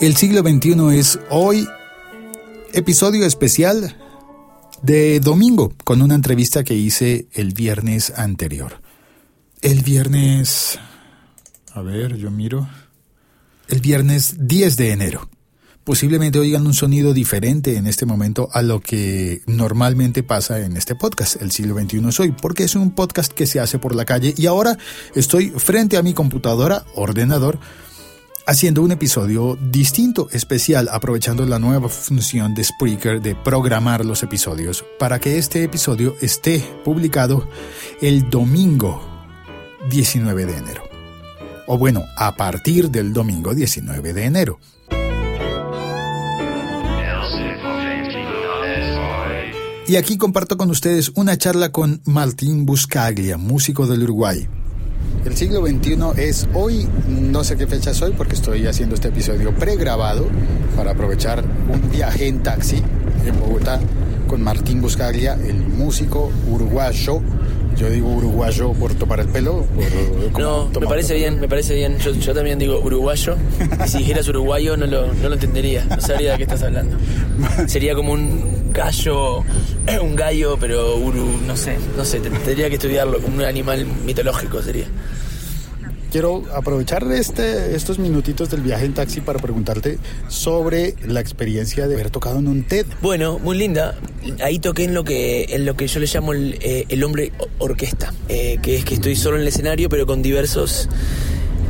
El 0.00 0.16
siglo 0.16 0.40
XXI 0.40 0.98
es 0.98 1.18
hoy 1.28 1.68
episodio 2.72 3.26
especial 3.26 3.98
de 4.80 5.20
domingo 5.20 5.74
con 5.84 6.00
una 6.00 6.14
entrevista 6.14 6.64
que 6.64 6.72
hice 6.72 7.28
el 7.34 7.52
viernes 7.52 8.10
anterior. 8.16 8.80
El 9.60 9.82
viernes... 9.82 10.78
A 11.74 11.82
ver, 11.82 12.16
yo 12.16 12.30
miro. 12.30 12.66
El 13.68 13.80
viernes 13.80 14.36
10 14.38 14.78
de 14.78 14.92
enero. 14.92 15.28
Posiblemente 15.84 16.38
oigan 16.38 16.66
un 16.66 16.72
sonido 16.72 17.12
diferente 17.12 17.76
en 17.76 17.86
este 17.86 18.06
momento 18.06 18.48
a 18.54 18.62
lo 18.62 18.80
que 18.80 19.42
normalmente 19.46 20.22
pasa 20.22 20.60
en 20.60 20.78
este 20.78 20.94
podcast, 20.94 21.42
El 21.42 21.50
siglo 21.50 21.74
XXI 21.74 22.08
es 22.08 22.20
hoy, 22.20 22.32
porque 22.32 22.64
es 22.64 22.74
un 22.74 22.92
podcast 22.92 23.32
que 23.32 23.46
se 23.46 23.60
hace 23.60 23.78
por 23.78 23.94
la 23.94 24.06
calle 24.06 24.32
y 24.34 24.46
ahora 24.46 24.78
estoy 25.14 25.50
frente 25.50 25.98
a 25.98 26.02
mi 26.02 26.14
computadora, 26.14 26.86
ordenador, 26.94 27.58
haciendo 28.46 28.82
un 28.82 28.92
episodio 28.92 29.58
distinto, 29.60 30.28
especial, 30.32 30.88
aprovechando 30.90 31.46
la 31.46 31.58
nueva 31.58 31.88
función 31.88 32.54
de 32.54 32.64
Spreaker 32.64 33.20
de 33.20 33.34
programar 33.34 34.04
los 34.04 34.22
episodios 34.22 34.84
para 34.98 35.18
que 35.18 35.38
este 35.38 35.64
episodio 35.64 36.16
esté 36.20 36.64
publicado 36.84 37.48
el 38.00 38.30
domingo 38.30 39.02
19 39.88 40.46
de 40.46 40.56
enero. 40.56 40.82
O 41.66 41.78
bueno, 41.78 42.04
a 42.16 42.34
partir 42.36 42.90
del 42.90 43.12
domingo 43.12 43.54
19 43.54 44.12
de 44.12 44.24
enero. 44.24 44.58
Y 49.86 49.96
aquí 49.96 50.16
comparto 50.18 50.56
con 50.56 50.70
ustedes 50.70 51.10
una 51.16 51.36
charla 51.36 51.72
con 51.72 52.00
Martín 52.04 52.64
Buscaglia, 52.64 53.36
músico 53.36 53.88
del 53.88 54.04
Uruguay. 54.04 54.48
El 55.24 55.36
siglo 55.36 55.60
XXI 55.66 55.98
es 56.16 56.48
hoy, 56.54 56.88
no 57.06 57.44
sé 57.44 57.56
qué 57.56 57.66
fecha 57.66 57.90
es 57.90 58.00
hoy 58.00 58.14
porque 58.16 58.34
estoy 58.34 58.66
haciendo 58.66 58.94
este 58.94 59.08
episodio 59.08 59.54
pregrabado 59.54 60.26
para 60.74 60.92
aprovechar 60.92 61.44
un 61.44 61.90
viaje 61.90 62.26
en 62.26 62.42
taxi 62.42 62.82
en 63.26 63.38
Bogotá 63.38 63.78
con 64.26 64.42
Martín 64.42 64.80
Buscaglia, 64.80 65.34
el 65.34 65.56
músico 65.56 66.30
uruguayo. 66.48 67.20
Yo 67.76 67.88
digo 67.88 68.08
uruguayo 68.08 68.72
por 68.72 68.94
tomar 68.94 69.20
el 69.20 69.28
pelo. 69.28 69.64
no, 70.38 70.68
me 70.68 70.86
parece 70.86 71.14
bien, 71.14 71.40
me 71.40 71.48
parece 71.48 71.74
bien. 71.74 71.98
Yo, 71.98 72.34
también 72.34 72.58
digo 72.58 72.80
uruguayo. 72.80 73.36
Y 73.84 73.88
si 73.88 73.98
dijeras 73.98 74.28
uruguayo 74.28 74.76
no 74.76 74.86
lo, 74.86 75.12
no 75.14 75.28
lo 75.28 75.34
entendería, 75.34 75.84
no 75.84 76.00
sabría 76.00 76.32
de 76.32 76.38
qué 76.38 76.42
estás 76.44 76.62
hablando. 76.62 76.96
Sería 77.66 77.94
como 77.94 78.12
un 78.12 78.72
gallo, 78.72 79.44
un 80.02 80.16
gallo, 80.16 80.56
pero 80.60 80.96
uru, 80.96 81.40
no 81.46 81.56
sé, 81.56 81.76
no 81.96 82.04
sé, 82.04 82.20
tendría 82.20 82.68
que 82.68 82.74
estudiarlo, 82.74 83.20
como 83.20 83.36
un 83.36 83.44
animal 83.44 83.86
mitológico 84.04 84.62
sería. 84.62 84.86
Quiero 86.10 86.42
aprovechar 86.52 87.04
este, 87.12 87.76
estos 87.76 88.00
minutitos 88.00 88.50
del 88.50 88.62
viaje 88.62 88.84
en 88.84 88.94
taxi 88.94 89.20
para 89.20 89.38
preguntarte 89.38 89.98
sobre 90.26 90.96
la 91.06 91.20
experiencia 91.20 91.86
de 91.86 91.94
haber 91.94 92.10
tocado 92.10 92.40
en 92.40 92.48
un 92.48 92.64
TED. 92.64 92.84
Bueno, 93.00 93.38
muy 93.38 93.56
linda. 93.56 93.94
Ahí 94.42 94.58
toqué 94.58 94.84
en 94.84 94.94
lo 94.94 95.04
que, 95.04 95.46
en 95.50 95.64
lo 95.64 95.76
que 95.76 95.86
yo 95.86 96.00
le 96.00 96.06
llamo 96.06 96.32
el, 96.32 96.58
eh, 96.62 97.04
hombre 97.04 97.30
orquesta, 97.58 98.12
eh, 98.28 98.58
que 98.60 98.76
es 98.76 98.84
que 98.84 98.94
estoy 98.94 99.14
solo 99.14 99.36
en 99.36 99.42
el 99.42 99.48
escenario 99.48 99.88
pero 99.88 100.04
con 100.04 100.20
diversos 100.20 100.88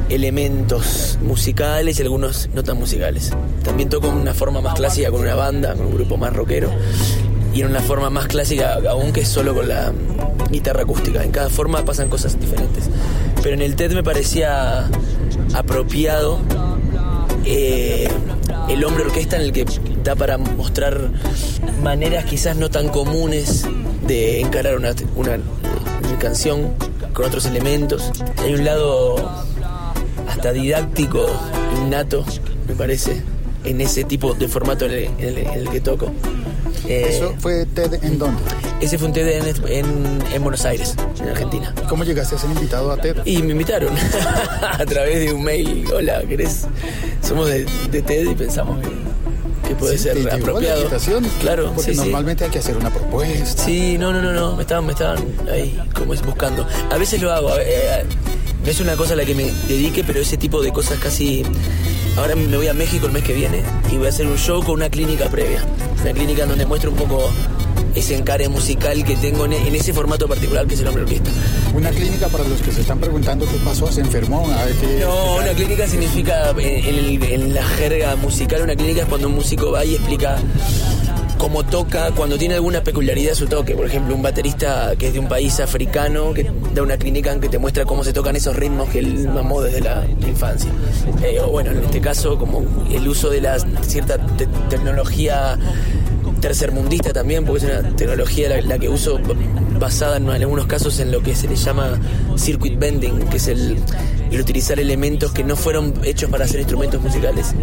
elementos 0.08 1.18
musicales 1.22 1.98
y 1.98 2.02
algunos 2.02 2.48
no 2.54 2.64
tan 2.64 2.78
musicales. 2.78 3.32
También 3.62 3.90
toco 3.90 4.08
en 4.08 4.16
una 4.16 4.32
forma 4.32 4.62
más 4.62 4.74
clásica 4.74 5.10
con 5.10 5.20
una 5.20 5.34
banda, 5.34 5.74
con 5.74 5.86
un 5.86 5.94
grupo 5.94 6.16
más 6.16 6.32
rockero 6.32 6.70
y 7.52 7.60
en 7.60 7.68
una 7.68 7.80
forma 7.80 8.10
más 8.10 8.26
clásica 8.26 8.78
aún 8.88 9.12
que 9.12 9.24
solo 9.24 9.54
con 9.54 9.68
la 9.68 9.92
guitarra 10.50 10.82
acústica. 10.82 11.22
En 11.22 11.30
cada 11.30 11.48
forma 11.48 11.84
pasan 11.84 12.08
cosas 12.08 12.38
diferentes. 12.40 12.88
Pero 13.42 13.54
en 13.54 13.62
el 13.62 13.76
TED 13.76 13.92
me 13.92 14.02
parecía 14.02 14.88
apropiado 15.54 16.38
eh, 17.44 18.08
el 18.68 18.84
hombre 18.84 19.04
orquesta 19.04 19.36
en 19.36 19.42
el 19.42 19.52
que 19.52 19.64
da 20.04 20.14
para 20.14 20.38
mostrar 20.38 21.10
maneras 21.82 22.24
quizás 22.24 22.56
no 22.56 22.70
tan 22.70 22.88
comunes 22.88 23.66
de 24.06 24.40
encarar 24.40 24.76
una, 24.76 24.94
una, 25.16 25.38
canción 26.18 26.74
con 27.14 27.24
otros 27.24 27.46
elementos. 27.46 28.12
Hay 28.38 28.52
un 28.52 28.64
lado 28.64 29.16
hasta 30.28 30.52
didáctico, 30.52 31.26
innato, 31.78 32.24
me 32.68 32.74
parece, 32.74 33.22
en 33.64 33.80
ese 33.80 34.04
tipo 34.04 34.34
de 34.34 34.48
formato 34.48 34.84
en 34.84 35.12
el 35.18 35.68
que 35.70 35.80
toco. 35.80 36.12
Eh, 36.86 37.06
¿Eso 37.08 37.34
fue 37.38 37.66
TED 37.66 38.02
en 38.04 38.18
dónde? 38.18 38.42
Ese 38.80 38.98
fue 38.98 39.08
un 39.08 39.14
TED 39.14 39.46
en, 39.68 40.42
Buenos 40.42 40.64
Aires, 40.64 40.94
en 41.20 41.28
Argentina. 41.28 41.74
¿Cómo 41.88 42.04
llegaste 42.04 42.36
a 42.36 42.38
ser 42.38 42.50
invitado 42.50 42.90
a 42.90 42.96
TED? 42.96 43.18
Y 43.24 43.42
me 43.42 43.52
invitaron 43.52 43.94
a 44.62 44.84
través 44.86 45.20
de 45.20 45.32
un 45.32 45.42
mail. 45.42 45.86
Hola, 45.92 46.22
¿querés? 46.28 46.66
Somos 47.22 47.48
de, 47.48 47.64
TED 47.90 48.30
y 48.30 48.34
pensamos 48.34 48.78
que, 48.80 49.74
puede 49.74 49.98
ser 49.98 50.18
apropiado. 50.32 50.88
claro, 51.40 51.72
porque 51.74 51.94
normalmente 51.94 52.44
hay 52.44 52.50
que 52.50 52.58
hacer 52.58 52.76
una 52.76 52.90
propuesta. 52.90 53.62
Sí, 53.62 53.96
no, 53.98 54.12
no, 54.12 54.20
no, 54.20 54.32
no. 54.32 54.56
Me 54.56 54.62
estaban, 54.62 54.86
me 54.86 54.92
estaban 54.92 55.24
ahí, 55.50 55.80
como 55.94 56.12
es, 56.12 56.22
buscando. 56.22 56.66
A 56.90 56.98
veces 56.98 57.22
lo 57.22 57.30
hago. 57.32 57.50
Eh, 57.56 58.04
no 58.64 58.70
es 58.70 58.80
una 58.80 58.96
cosa 58.96 59.14
a 59.14 59.16
la 59.16 59.24
que 59.24 59.34
me 59.34 59.44
dedique, 59.68 60.02
pero 60.04 60.20
ese 60.20 60.36
tipo 60.36 60.60
de 60.60 60.72
cosas 60.72 60.98
casi 60.98 61.44
Ahora 62.16 62.34
me 62.34 62.56
voy 62.56 62.68
a 62.68 62.74
México 62.74 63.06
el 63.06 63.12
mes 63.12 63.22
que 63.22 63.32
viene 63.32 63.62
y 63.90 63.96
voy 63.96 64.06
a 64.06 64.10
hacer 64.10 64.26
un 64.26 64.36
show 64.36 64.62
con 64.62 64.74
una 64.74 64.90
clínica 64.90 65.28
previa. 65.28 65.64
Una 66.02 66.12
clínica 66.12 66.46
donde 66.46 66.66
muestro 66.66 66.90
un 66.90 66.96
poco 66.96 67.30
ese 67.94 68.16
encare 68.16 68.48
musical 68.48 69.04
que 69.04 69.16
tengo 69.16 69.46
en, 69.46 69.52
ese 69.74 69.92
formato 69.92 70.28
particular 70.28 70.66
que 70.66 70.74
es 70.74 70.80
el 70.80 70.88
hombre 70.88 71.02
orquesta. 71.04 71.30
Una 71.74 71.90
clínica 71.90 72.28
para 72.28 72.44
los 72.44 72.60
que 72.60 72.72
se 72.72 72.82
están 72.82 72.98
preguntando 72.98 73.46
qué 73.46 73.56
pasó, 73.64 73.90
se 73.90 74.00
enfermó. 74.00 74.46
no, 75.00 75.36
una 75.36 75.52
clínica 75.52 75.86
significa 75.86 76.54
en, 76.58 77.54
la 77.54 77.62
jerga 77.64 78.16
musical, 78.16 78.62
una 78.62 78.76
clínica 78.76 79.02
es 79.02 79.08
cuando 79.08 79.28
un 79.28 79.34
músico 79.34 79.72
va 79.72 79.84
y 79.84 79.94
explica 79.94 80.38
cómo 81.40 81.64
toca, 81.64 82.10
cuando 82.10 82.36
tiene 82.36 82.56
alguna 82.56 82.82
peculiaridad 82.84 83.32
su 83.32 83.46
toque. 83.46 83.74
Por 83.74 83.86
ejemplo, 83.86 84.14
un 84.14 84.20
baterista 84.20 84.92
que 84.98 85.06
es 85.06 85.14
de 85.14 85.18
un 85.18 85.26
país 85.26 85.58
africano, 85.58 86.34
que 86.34 86.50
da 86.74 86.82
una 86.82 86.98
clínica 86.98 87.32
en 87.32 87.40
que 87.40 87.48
te 87.48 87.58
muestra 87.58 87.86
cómo 87.86 88.04
se 88.04 88.12
tocan 88.12 88.36
esos 88.36 88.54
ritmos 88.54 88.90
que 88.90 88.98
él 88.98 89.26
mamó 89.26 89.62
desde 89.62 89.80
la 89.80 90.06
infancia. 90.26 90.70
Eh, 91.22 91.40
o 91.40 91.50
bueno, 91.50 91.70
en 91.70 91.82
este 91.82 91.98
caso, 92.02 92.38
como 92.38 92.62
el 92.92 93.08
uso 93.08 93.30
de 93.30 93.40
la 93.40 93.58
cierta 93.80 94.18
tecnología 94.68 95.58
tercermundista 96.42 97.14
también, 97.14 97.46
porque 97.46 97.64
es 97.64 97.72
una 97.72 97.96
tecnología 97.96 98.60
la, 98.60 98.78
que 98.78 98.90
uso 98.90 99.18
basada 99.78 100.18
en, 100.18 100.28
algunos 100.28 100.66
casos 100.66 101.00
en 101.00 101.10
lo 101.10 101.22
que 101.22 101.34
se 101.34 101.48
le 101.48 101.56
llama 101.56 101.98
circuit 102.36 102.78
bending, 102.78 103.18
que 103.28 103.38
es 103.38 103.48
el 103.48 103.78
utilizar 104.38 104.78
elementos 104.78 105.32
que 105.32 105.42
no 105.42 105.56
fueron 105.56 105.94
hechos 106.04 106.28
para 106.28 106.44
hacer 106.44 106.60
instrumentos 106.60 107.00
musicales, 107.00 107.54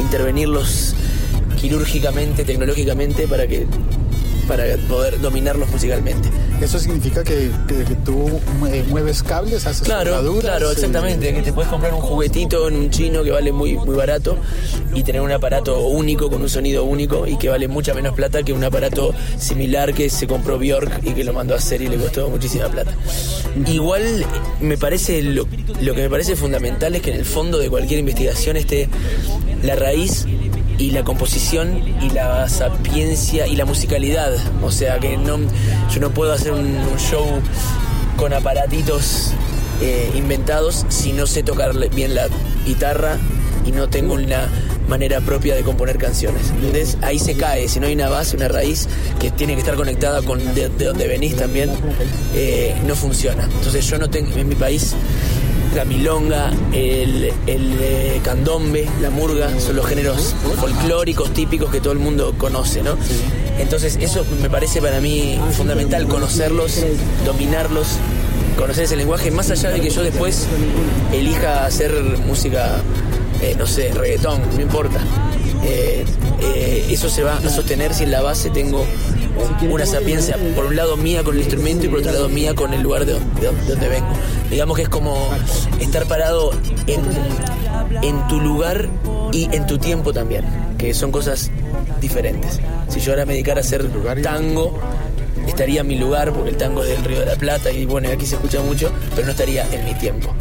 intervenirlos 0.00 0.94
quirúrgicamente, 1.60 2.44
tecnológicamente, 2.44 3.26
para 3.26 3.46
que 3.46 3.66
para 4.48 4.64
poder 4.88 5.20
dominarlos 5.20 5.68
musicalmente. 5.68 6.30
¿Eso 6.60 6.78
significa 6.78 7.22
que, 7.22 7.50
tú 8.04 8.40
mueves 8.88 9.22
cables, 9.22 9.66
haces 9.66 9.82
Claro, 9.82 10.38
claro, 10.40 10.70
exactamente, 10.72 11.34
que 11.34 11.42
te 11.42 11.52
puedes 11.52 11.70
comprar 11.70 11.92
un 11.92 12.00
juguetito 12.00 12.66
en 12.66 12.76
un 12.76 12.90
chino 12.90 13.22
que 13.22 13.30
vale 13.30 13.52
muy, 13.52 13.76
muy 13.76 13.94
barato 13.94 14.38
y 14.94 15.02
tener 15.02 15.20
un 15.20 15.30
aparato 15.30 15.86
único 15.86 16.30
con 16.30 16.40
un 16.40 16.48
sonido 16.48 16.84
único 16.84 17.26
y 17.26 17.36
que 17.36 17.50
vale 17.50 17.68
mucha 17.68 17.92
menos 17.92 18.14
plata 18.14 18.42
que 18.42 18.54
un 18.54 18.64
aparato 18.64 19.14
similar 19.36 19.92
que 19.92 20.08
se 20.08 20.26
compró 20.26 20.58
Bjork 20.58 21.02
y 21.04 21.12
que 21.12 21.22
lo 21.22 21.34
mandó 21.34 21.54
a 21.54 21.58
hacer 21.58 21.82
y 21.82 21.88
le 21.88 21.98
costó 21.98 22.30
muchísima 22.30 22.68
plata. 22.68 22.92
Igual 23.66 24.24
me 24.60 24.78
parece, 24.78 25.22
lo, 25.22 25.46
lo 25.82 25.94
que 25.94 26.02
me 26.02 26.10
parece 26.10 26.34
fundamental 26.34 26.94
es 26.96 27.02
que 27.02 27.10
en 27.10 27.18
el 27.18 27.26
fondo 27.26 27.58
de 27.58 27.68
cualquier 27.68 28.00
investigación 28.00 28.56
esté 28.56 28.88
la 29.62 29.74
raíz 29.74 30.26
y 30.78 30.92
la 30.92 31.02
composición 31.04 31.82
y 32.00 32.10
la 32.10 32.48
sapiencia 32.48 33.46
y 33.46 33.56
la 33.56 33.64
musicalidad. 33.64 34.32
O 34.62 34.70
sea 34.70 34.98
que 34.98 35.16
no, 35.16 35.38
yo 35.92 36.00
no 36.00 36.10
puedo 36.10 36.32
hacer 36.32 36.52
un, 36.52 36.78
show 36.98 37.26
con 38.16 38.32
aparatitos 38.32 39.32
eh, 39.80 40.10
inventados 40.14 40.86
si 40.88 41.12
no 41.12 41.26
sé 41.26 41.42
tocar 41.42 41.72
bien 41.90 42.14
la 42.14 42.28
guitarra 42.66 43.16
y 43.66 43.72
no 43.72 43.88
tengo 43.88 44.14
una 44.14 44.48
manera 44.88 45.20
propia 45.20 45.54
de 45.54 45.62
componer 45.62 45.98
canciones. 45.98 46.50
Entonces 46.50 46.96
ahí 47.02 47.18
se 47.18 47.36
cae, 47.36 47.68
si 47.68 47.78
no 47.78 47.86
hay 47.86 47.94
una 47.94 48.08
base, 48.08 48.36
una 48.36 48.48
raíz 48.48 48.88
que 49.20 49.30
tiene 49.30 49.54
que 49.54 49.60
estar 49.60 49.74
conectada 49.74 50.22
con 50.22 50.54
de, 50.54 50.68
donde 50.68 51.06
venís 51.06 51.36
también, 51.36 51.70
eh, 52.34 52.74
no 52.86 52.94
funciona. 52.94 53.44
Entonces 53.44 53.86
yo 53.86 53.98
no 53.98 54.08
tengo, 54.08 54.34
en 54.36 54.48
mi 54.48 54.54
país 54.54 54.94
la 55.74 55.84
milonga, 55.84 56.50
el, 56.72 57.32
eh, 57.46 58.20
candombe, 58.22 58.88
la 59.00 59.10
murga, 59.10 59.48
son 59.60 59.76
los 59.76 59.86
géneros 59.86 60.34
folclóricos 60.60 61.32
típicos 61.32 61.70
que 61.70 61.80
todo 61.80 61.92
el 61.92 61.98
mundo 61.98 62.34
conoce, 62.36 62.82
¿no? 62.82 62.96
Entonces 63.58 63.98
eso 64.00 64.24
me 64.40 64.50
parece 64.50 64.80
para 64.80 65.00
mí 65.00 65.38
fundamental, 65.52 66.06
conocerlos, 66.06 66.84
dominarlos, 67.24 67.88
conocer 68.56 68.84
ese 68.84 68.96
lenguaje, 68.96 69.30
más 69.30 69.50
allá 69.50 69.70
de 69.70 69.80
que 69.80 69.90
yo 69.90 70.02
después 70.02 70.46
elija 71.12 71.66
hacer 71.66 71.92
música, 72.26 72.80
eh, 73.42 73.54
no 73.58 73.66
sé, 73.66 73.92
reggaetón, 73.94 74.40
no 74.54 74.60
importa. 74.60 75.00
Eh, 75.64 76.04
eso 76.88 77.10
se 77.10 77.22
va 77.22 77.36
a 77.36 77.50
sostener 77.50 77.92
si 77.94 78.04
en 78.04 78.10
la 78.12 78.22
base 78.22 78.50
tengo 78.50 78.84
una 79.62 79.86
sapiencia, 79.86 80.36
por 80.54 80.66
un 80.66 80.76
lado 80.76 80.96
mía 80.96 81.22
con 81.22 81.34
el 81.34 81.40
instrumento 81.40 81.86
y 81.86 81.88
por 81.88 82.00
otro 82.00 82.12
lado 82.12 82.28
mía 82.28 82.54
con 82.54 82.72
el 82.74 82.82
lugar 82.82 83.04
de, 83.04 83.14
donde 83.14 83.88
vengo. 83.88 84.08
Digamos 84.50 84.76
que 84.76 84.82
es 84.82 84.88
como 84.88 85.28
estar 85.80 86.06
parado 86.06 86.52
en, 86.86 87.00
en 88.02 88.28
tu 88.28 88.40
lugar 88.40 88.88
y 89.32 89.48
en 89.54 89.66
tu 89.66 89.78
tiempo 89.78 90.12
también, 90.12 90.44
que 90.78 90.94
son 90.94 91.10
cosas 91.12 91.50
diferentes. 92.00 92.60
Si 92.88 93.00
yo 93.00 93.12
ahora 93.12 93.26
me 93.26 93.32
dedicara 93.34 93.60
a 93.60 93.64
hacer 93.64 93.86
tango, 94.22 94.78
estaría 95.46 95.80
en 95.80 95.86
mi 95.86 95.98
lugar, 95.98 96.32
porque 96.32 96.50
el 96.50 96.56
tango 96.56 96.82
es 96.82 96.90
del 96.90 97.04
Río 97.04 97.20
de 97.20 97.26
la 97.26 97.36
Plata 97.36 97.70
y 97.70 97.84
bueno, 97.84 98.08
aquí 98.10 98.26
se 98.26 98.36
escucha 98.36 98.60
mucho, 98.62 98.90
pero 99.14 99.26
no 99.26 99.32
estaría 99.32 99.66
en 99.72 99.84
mi 99.84 99.94
tiempo. 99.94 100.34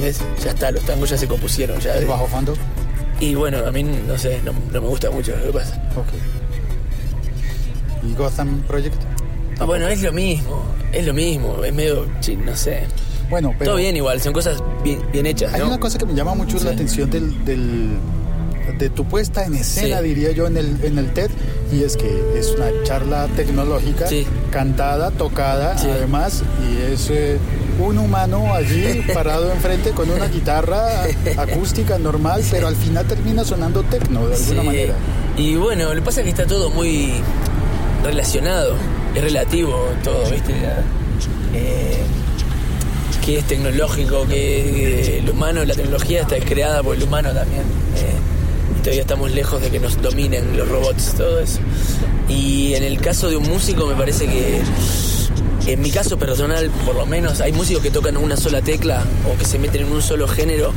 ¿Ves? 0.00 0.20
Ya 0.42 0.50
está, 0.50 0.70
los 0.70 0.82
tangos 0.84 1.10
ya 1.10 1.18
se 1.18 1.28
compusieron. 1.28 1.78
Ya, 1.80 1.94
¿El 1.94 2.06
bajo 2.06 2.26
fondo? 2.26 2.54
Y 3.20 3.34
bueno, 3.34 3.64
a 3.64 3.70
mí, 3.70 3.84
no 3.84 4.18
sé, 4.18 4.40
no, 4.44 4.52
me 4.52 4.78
gusta 4.80 5.10
mucho 5.10 5.36
lo 5.36 5.44
que 5.44 5.52
pasa. 5.52 5.80
¿Y 8.02 8.14
Gotham 8.14 8.62
Project? 8.66 9.00
Ah, 9.58 9.64
bueno, 9.64 9.88
es 9.88 10.02
lo 10.02 10.12
mismo, 10.12 10.62
es 10.92 11.06
lo 11.06 11.14
mismo, 11.14 11.62
es 11.64 11.72
medio, 11.72 12.06
no 12.44 12.56
sé. 12.56 12.84
Bueno, 13.30 13.54
pero... 13.58 13.70
Todo 13.70 13.78
bien 13.78 13.96
igual, 13.96 14.20
son 14.20 14.32
cosas 14.32 14.62
bien, 14.82 15.26
hechas. 15.26 15.54
Hay 15.54 15.62
una 15.62 15.78
cosa 15.78 15.98
que 15.98 16.06
me 16.06 16.14
llama 16.14 16.34
mucho 16.34 16.58
la 16.62 16.72
atención 16.72 17.10
del, 17.10 17.44
del, 17.44 17.96
de 18.78 18.90
tu 18.90 19.04
puesta 19.04 19.44
en 19.44 19.54
escena, 19.54 20.00
diría 20.00 20.32
yo, 20.32 20.46
en 20.46 20.56
el, 20.56 20.84
en 20.84 20.98
el 20.98 21.12
TED, 21.12 21.30
y 21.72 21.82
es 21.84 21.96
que 21.96 22.08
es 22.36 22.50
una 22.56 22.66
charla 22.84 23.28
tecnológica, 23.36 24.06
cantada, 24.50 25.10
tocada, 25.12 25.76
además, 25.78 26.42
y 26.68 26.92
es 26.92 27.08
eh, 27.10 27.38
un 27.80 27.98
humano 27.98 28.52
allí 28.52 29.02
parado 29.14 29.52
enfrente 29.52 29.92
con 29.92 30.10
una 30.10 30.26
guitarra 30.26 31.04
acústica 31.38 31.98
normal, 31.98 32.42
pero 32.50 32.66
al 32.66 32.76
final 32.76 33.06
termina 33.06 33.44
sonando 33.44 33.82
tecno 33.84 34.26
de 34.28 34.36
alguna 34.36 34.62
manera. 34.62 34.94
Y 35.36 35.54
bueno, 35.54 35.88
lo 35.88 35.94
que 35.94 36.02
pasa 36.02 36.20
es 36.20 36.24
que 36.24 36.30
está 36.30 36.46
todo 36.46 36.68
muy 36.70 37.14
relacionado, 38.02 38.74
es 39.14 39.22
relativo 39.22 39.88
todo, 40.02 40.28
¿viste? 40.30 40.52
Eh, 41.54 42.02
que 43.24 43.38
es 43.38 43.46
tecnológico, 43.46 44.26
que 44.26 45.18
el 45.18 45.30
humano, 45.30 45.64
la 45.64 45.74
tecnología 45.74 46.22
está 46.22 46.38
creada 46.40 46.82
por 46.82 46.96
el 46.96 47.02
humano 47.02 47.30
también. 47.32 47.62
Eh, 47.62 48.78
y 48.78 48.80
todavía 48.80 49.02
estamos 49.02 49.30
lejos 49.30 49.62
de 49.62 49.70
que 49.70 49.78
nos 49.78 50.00
dominen 50.02 50.56
los 50.56 50.68
robots, 50.68 51.14
todo 51.16 51.38
eso. 51.38 51.60
Y 52.28 52.74
en 52.74 52.82
el 52.82 53.00
caso 53.00 53.28
de 53.28 53.36
un 53.36 53.48
músico 53.48 53.86
me 53.86 53.94
parece 53.94 54.26
que 54.26 54.62
en 55.66 55.80
mi 55.80 55.90
caso 55.90 56.18
personal, 56.18 56.70
por 56.84 56.96
lo 56.96 57.06
menos, 57.06 57.40
hay 57.40 57.52
músicos 57.52 57.82
que 57.82 57.90
tocan 57.90 58.16
una 58.16 58.36
sola 58.36 58.62
tecla 58.62 59.04
o 59.32 59.38
que 59.38 59.44
se 59.44 59.58
meten 59.58 59.82
en 59.82 59.92
un 59.92 60.02
solo 60.02 60.26
género 60.26 60.72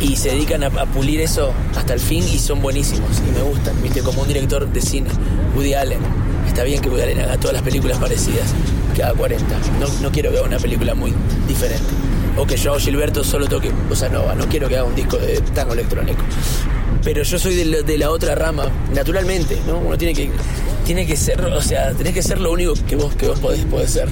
y 0.00 0.16
se 0.16 0.30
dedican 0.30 0.64
a, 0.64 0.70
pulir 0.86 1.20
eso 1.20 1.52
hasta 1.76 1.94
el 1.94 2.00
fin 2.00 2.24
y 2.24 2.38
son 2.38 2.60
buenísimos 2.60 3.10
y 3.28 3.30
me 3.30 3.42
gustan, 3.42 3.80
viste, 3.80 4.02
como 4.02 4.22
un 4.22 4.28
director 4.28 4.66
de 4.66 4.80
cine, 4.80 5.08
Woody 5.54 5.74
Allen. 5.74 6.23
Está 6.54 6.62
bien 6.62 6.80
que 6.80 6.88
Woody 6.88 7.20
haga 7.20 7.36
todas 7.36 7.54
las 7.54 7.62
películas 7.64 7.98
parecidas, 7.98 8.54
que 8.94 9.02
haga 9.02 9.12
40. 9.14 9.44
No, 9.80 9.88
no 10.00 10.12
quiero 10.12 10.30
que 10.30 10.38
haga 10.38 10.46
una 10.46 10.58
película 10.60 10.94
muy 10.94 11.12
diferente. 11.48 11.82
O 12.36 12.46
que 12.46 12.56
yo, 12.56 12.78
Gilberto, 12.78 13.24
solo 13.24 13.48
toque 13.48 13.72
bossa 13.88 14.08
nova. 14.08 14.36
No 14.36 14.46
quiero 14.48 14.68
que 14.68 14.76
haga 14.76 14.84
un 14.84 14.94
disco 14.94 15.16
de 15.16 15.40
tango 15.52 15.72
electrónico. 15.72 16.22
Pero 17.02 17.24
yo 17.24 17.40
soy 17.40 17.56
de 17.56 17.98
la, 17.98 18.08
otra 18.08 18.36
rama, 18.36 18.68
naturalmente, 18.94 19.58
¿no? 19.66 19.78
Uno 19.78 19.98
tiene 19.98 20.14
que, 20.14 20.30
tiene 20.86 21.04
que 21.04 21.16
ser, 21.16 21.44
o 21.44 21.60
sea, 21.60 21.92
tenés 21.92 22.14
que 22.14 22.22
ser 22.22 22.40
lo 22.40 22.52
único 22.52 22.74
que 22.86 22.94
vos, 22.94 23.16
que 23.16 23.26
vos 23.26 23.40
podés, 23.40 23.90
ser. 23.90 24.08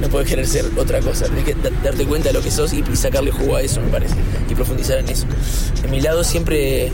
No 0.00 0.08
podés 0.08 0.28
querer 0.28 0.46
ser 0.46 0.64
otra 0.76 1.00
cosa. 1.00 1.26
Tenés 1.26 1.44
que 1.44 1.56
darte 1.82 2.06
cuenta 2.06 2.28
de 2.28 2.34
lo 2.34 2.42
que 2.42 2.50
sos 2.50 2.72
y, 2.72 2.82
sacarle 2.96 3.30
jugo 3.30 3.56
a 3.56 3.62
eso, 3.62 3.80
me 3.80 3.88
parece. 3.88 4.14
Y 4.48 4.54
profundizar 4.54 4.98
en 4.98 5.08
eso. 5.08 5.26
En 5.84 5.90
mi 5.90 6.00
lado 6.00 6.24
siempre 6.24 6.90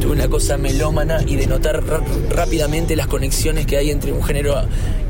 tuve 0.00 0.12
una 0.12 0.28
cosa 0.28 0.56
melómana 0.58 1.22
y 1.26 1.36
de 1.36 1.46
notar 1.46 1.82
rápidamente 2.30 2.96
las 2.96 3.06
conexiones 3.06 3.66
que 3.66 3.76
hay 3.76 3.90
entre 3.90 4.12
un 4.12 4.22
género 4.22 4.54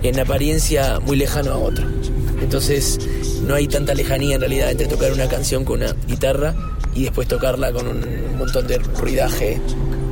en 0.03 0.21
apariencia 0.21 1.01
muy 1.01 1.17
lejano 1.17 1.53
a 1.53 1.59
otro. 1.59 1.87
Entonces 2.41 2.99
no 3.47 3.55
hay 3.55 3.67
tanta 3.67 3.95
lejanía 3.95 4.37
en 4.37 4.41
realidad 4.41 4.71
entre 4.71 4.87
tocar 4.87 5.13
una 5.13 5.29
canción 5.29 5.65
con 5.65 5.83
una 5.83 5.95
guitarra 6.07 6.55
y 6.95 7.05
después 7.05 7.29
tocarla 7.29 7.73
con 7.73 7.89
un 7.89 8.39
montón 8.39 8.67
de 8.67 8.79
ruidaje 8.79 9.61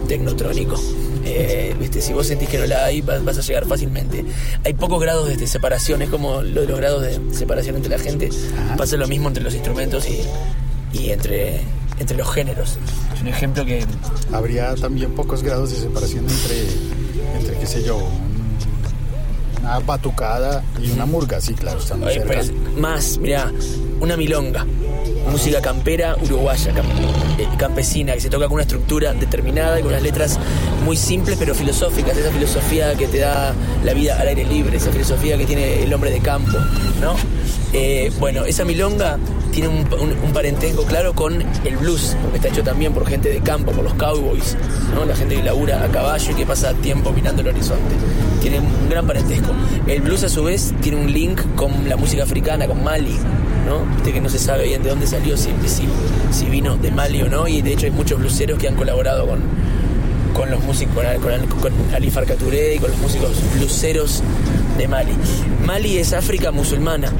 tecnotrónico. 0.09 0.81
Eh, 1.25 1.75
¿viste? 1.79 2.01
Si 2.01 2.13
vos 2.13 2.27
sentís 2.27 2.49
que 2.49 2.59
no 2.59 2.67
la 2.67 2.85
hay, 2.85 3.01
vas, 3.01 3.39
a 3.39 3.41
llegar 3.41 3.67
fácilmente. 3.67 4.25
Hay 4.65 4.75
pocos 4.75 5.01
grados 5.01 5.29
de 5.29 5.47
separación, 5.47 6.03
es 6.03 6.09
como 6.09 6.43
lo 6.43 6.63
de 6.63 6.67
los 6.67 6.79
grados 6.79 7.03
de 7.03 7.21
separación 7.35 7.77
entre 7.77 7.91
la 7.91 7.99
gente. 7.99 8.31
Pasa 8.77 8.97
lo 8.97 9.09
mismo 9.09 9.29
entre 9.29 9.43
los 9.43 9.55
instrumentos 9.55 10.07
y, 10.93 11.11
entre, 11.11 11.61
entre 11.99 12.17
los 12.17 12.31
géneros. 12.33 12.79
Es 13.15 13.21
un 13.21 13.29
ejemplo 13.29 13.65
que... 13.65 13.85
Habría 14.33 14.75
también 14.75 15.13
pocos 15.13 15.43
grados 15.43 15.71
de 15.71 15.77
separación 15.77 16.27
entre, 16.29 17.39
entre 17.39 17.59
qué 17.59 17.67
sé 17.67 17.83
yo, 17.83 18.01
una 19.61 19.79
batucada 19.81 20.65
y 20.83 20.91
una 20.91 21.05
murga, 21.07 21.41
sí, 21.41 21.55
claro, 21.55 21.81
están 21.81 22.01
pues, 22.01 22.53
más, 22.79 23.19
mira, 23.19 23.53
una 24.01 24.17
milonga 24.17 24.67
música 25.29 25.61
campera 25.61 26.17
uruguaya, 26.23 26.73
eh, 27.39 27.47
campesina, 27.57 28.15
que 28.15 28.21
se 28.21 28.31
toca 28.31 28.47
con 28.47 28.55
una 28.55 28.63
estructura 28.63 29.13
determinada 29.13 29.79
y 29.79 29.83
con 29.83 29.91
unas 29.93 30.03
letras 30.03 30.39
muy 30.85 30.97
simples 30.97 31.37
pero 31.39 31.55
filosóficas, 31.55 32.17
esa 32.17 32.31
filosofía 32.31 32.95
que 32.95 33.07
te 33.07 33.19
da 33.19 33.55
la 33.85 33.95
vida 33.95 34.21
al 34.21 34.29
aire 34.29 34.45
libre, 34.45 34.77
esa 34.77 34.91
filosofía 34.91 35.37
que 35.37 35.47
tiene 35.47 35.83
el 35.83 35.93
hombre 35.93 36.11
de 36.11 36.21
campo, 36.21 36.59
¿no? 37.01 37.15
Eh, 37.73 38.11
bueno, 38.19 38.45
esa 38.45 38.65
milonga 38.65 39.17
tiene 39.53 39.69
un, 39.69 39.85
parentesco 40.33 40.85
claro 40.85 41.13
con 41.13 41.43
el 41.65 41.77
blues, 41.77 42.17
porque 42.23 42.39
está 42.39 42.49
hecho 42.49 42.63
también 42.63 42.93
por 42.93 43.07
gente 43.07 43.29
de 43.29 43.41
campo, 43.41 43.73
por 43.73 43.85
los 43.85 43.95
cowboys, 43.95 44.57
¿no? 44.95 45.05
la 45.05 45.15
gente 45.15 45.37
que 45.37 45.43
labura 45.43 45.85
a 45.85 45.89
caballo 45.89 46.33
y 46.33 46.35
que 46.35 46.47
pasa 46.47 46.73
tiempo 46.75 47.13
mirando 47.13 47.43
el 47.43 47.49
horizonte. 47.49 47.95
Tiene 48.41 48.61
un 48.61 48.89
gran 48.89 49.07
parentesco. 49.07 49.53
El 49.87 50.03
blues 50.03 50.25
a 50.25 50.29
su 50.29 50.45
vez 50.45 50.73
tiene 50.81 50.99
un 50.99 51.13
link 51.13 51.41
con 51.57 51.89
la 51.89 51.97
música 51.97 52.23
africana, 52.25 52.67
con 52.67 52.83
Mali, 52.83 53.17
¿no? 53.67 53.85
Viste 53.97 54.13
que 54.13 54.21
no 54.21 54.29
se 54.29 54.39
sabe 54.39 54.65
bien 54.65 54.83
de 54.83 54.91
dónde 54.91 55.07
salió, 55.07 55.37
si, 55.37 56.47
vino 56.47 56.77
de 56.77 56.91
Mali 56.91 57.23
o 57.23 57.29
no, 57.29 57.47
y 57.47 57.63
de 57.63 57.73
hecho 57.73 57.87
hay 57.87 57.93
muchos 57.93 58.19
bluseros 58.19 58.59
que 58.59 58.69
han 58.69 58.77
colaborado 58.77 59.27
con, 59.27 59.41
con 60.35 60.51
los 60.51 60.63
músicos, 60.65 61.05
con, 61.21 61.73
Ali 61.95 62.09
y 62.09 62.79
con 62.79 62.91
los 62.91 62.99
músicos 62.99 63.31
bluseros 63.55 64.23
de 64.79 64.89
Mali. 64.89 65.13
Mali 65.67 65.99
es 65.99 66.13
África 66.13 66.51
musulmana, 66.51 67.13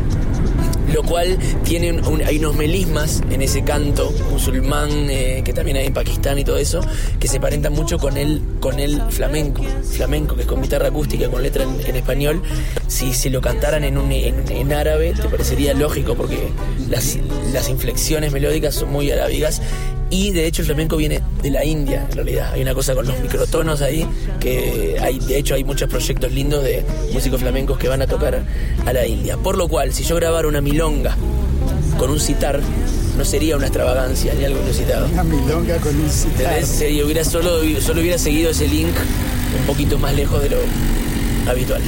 lo 0.93 1.03
cual 1.03 1.39
tiene 1.65 2.01
hay 2.25 2.39
unos 2.39 2.57
melismas 2.57 3.23
en 3.31 3.43
ese 3.43 3.63
canto 3.63 4.13
musulmán 4.31 4.91
eh, 5.11 5.43
que 5.45 5.53
también 5.53 5.77
hay 5.77 5.87
en 5.87 5.95
Pakistán 5.95 6.39
y 6.39 6.45
todo 6.45 6.59
eso, 6.59 6.81
que 7.19 7.29
se 7.29 7.41
parentan 7.41 7.73
mucho 7.73 7.99
con 7.99 8.17
el, 8.17 8.43
con 8.61 8.79
el 8.79 9.01
flamenco, 9.11 9.63
flamenco 9.83 10.35
que 10.37 10.43
es 10.43 10.47
con 10.47 10.63
guitarra 10.63 10.89
acústica, 10.89 11.29
con 11.29 11.43
letra 11.43 11.65
en, 11.65 11.97
español. 11.97 12.43
Si, 12.91 13.15
si 13.15 13.31
lo 13.31 13.41
cantaran 13.41 13.85
en, 13.85 13.97
un, 13.97 14.11
en, 14.11 14.73
árabe, 14.73 15.15
te 15.15 15.29
parecería 15.29 15.75
lógico 15.75 16.17
porque 16.17 16.49
las, 16.89 17.19
las 17.53 17.69
inflexiones 17.69 18.33
melódicas 18.33 18.75
son 18.75 18.91
muy 18.91 19.11
arábigas 19.13 19.63
y 20.11 20.33
de 20.33 20.47
hecho 20.47 20.63
el 20.63 20.67
flamenco 20.67 20.97
viene 20.97 21.21
de 21.41 21.51
la 21.51 21.65
India, 21.65 22.05
en 22.11 22.17
realidad. 22.17 22.53
Hay 22.53 22.63
una 22.63 22.75
cosa 22.75 22.95
con 22.97 23.07
los 23.07 23.19
microtonos 23.21 23.81
ahí, 23.81 24.05
que 24.41 24.97
hay, 25.01 25.21
de 25.21 25.39
hecho 25.39 25.55
hay 25.55 25.63
muchos 25.63 25.89
proyectos 25.89 26.33
lindos 26.33 26.65
de 26.65 26.85
músicos 27.13 27.41
flamencos 27.41 27.79
que 27.79 27.89
van 27.89 28.03
a 28.03 28.09
tocar 28.09 28.43
a 28.85 28.93
la 28.93 29.07
India. 29.07 29.37
Por 29.37 29.57
lo 29.57 29.69
cual, 29.69 29.95
si 29.95 30.03
yo 30.03 30.17
grabara 30.17 30.49
una 30.49 30.61
milonga 30.61 31.17
con 31.97 32.11
un 32.11 32.19
citar, 32.19 32.61
no 33.17 33.25
sería 33.25 33.57
una 33.57 33.67
extravagancia 33.67 34.35
ni 34.35 34.45
algo 34.45 34.61
inusitado. 34.63 35.07
Una 35.13 35.23
milonga 35.23 35.77
con 35.77 35.95
un 35.95 36.11
citar. 36.11 36.61
Hubiera 37.05 37.25
solo, 37.25 37.61
solo 37.81 38.01
hubiera 38.01 38.19
seguido 38.19 38.51
ese 38.51 38.67
link 38.67 38.97
un 39.61 39.67
poquito 39.67 39.97
más 39.97 40.13
lejos 40.15 40.43
de 40.43 40.51
lo 40.51 40.57
habitual. 41.49 41.83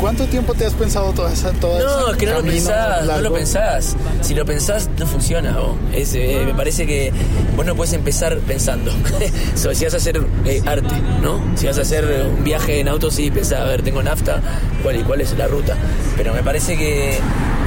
¿Cuánto 0.00 0.26
tiempo 0.26 0.54
te 0.54 0.66
has 0.66 0.74
pensado 0.74 1.12
toda 1.12 1.32
esa 1.32 1.50
toda 1.52 1.80
No, 1.80 2.12
es 2.12 2.16
que 2.16 2.26
no 2.26 2.34
lo 2.34 2.42
pensás, 2.42 3.06
no 3.06 3.20
lo 3.20 3.32
pensás. 3.32 3.96
Si 4.20 4.34
lo 4.34 4.44
pensás, 4.44 4.90
no 4.98 5.06
funciona. 5.06 5.56
Eh, 5.92 6.42
me 6.44 6.54
parece 6.54 6.86
que 6.86 7.12
vos 7.56 7.64
no 7.64 7.74
puedes 7.74 7.94
empezar 7.94 8.38
pensando. 8.40 8.92
si 9.54 9.84
vas 9.84 9.94
a 9.94 9.96
hacer 9.96 10.20
eh, 10.44 10.62
arte, 10.66 10.94
¿no? 11.22 11.40
Si 11.56 11.66
vas 11.66 11.78
a 11.78 11.82
hacer 11.82 12.04
un 12.36 12.44
viaje 12.44 12.80
en 12.80 12.88
auto, 12.88 13.10
sí, 13.10 13.30
pensás, 13.30 13.60
a 13.60 13.64
ver, 13.64 13.82
tengo 13.82 14.02
nafta, 14.02 14.42
¿cuál, 14.82 14.96
y 14.96 15.02
cuál 15.02 15.20
es 15.20 15.36
la 15.38 15.46
ruta? 15.46 15.76
Pero 16.16 16.34
me 16.34 16.42
parece 16.42 16.76
que 16.76 17.18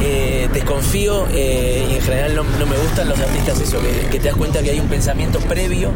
eh, 0.01 0.49
desconfío 0.53 1.25
y 1.31 1.95
en 1.95 2.01
general 2.01 2.35
no, 2.35 2.43
me 2.43 2.77
gustan 2.77 3.09
los 3.09 3.19
artistas 3.19 3.59
eso, 3.61 3.79
que, 4.11 4.19
te 4.19 4.27
das 4.27 4.37
cuenta 4.37 4.61
que 4.61 4.71
hay 4.71 4.79
un 4.79 4.87
pensamiento 4.87 5.39
previo, 5.39 5.91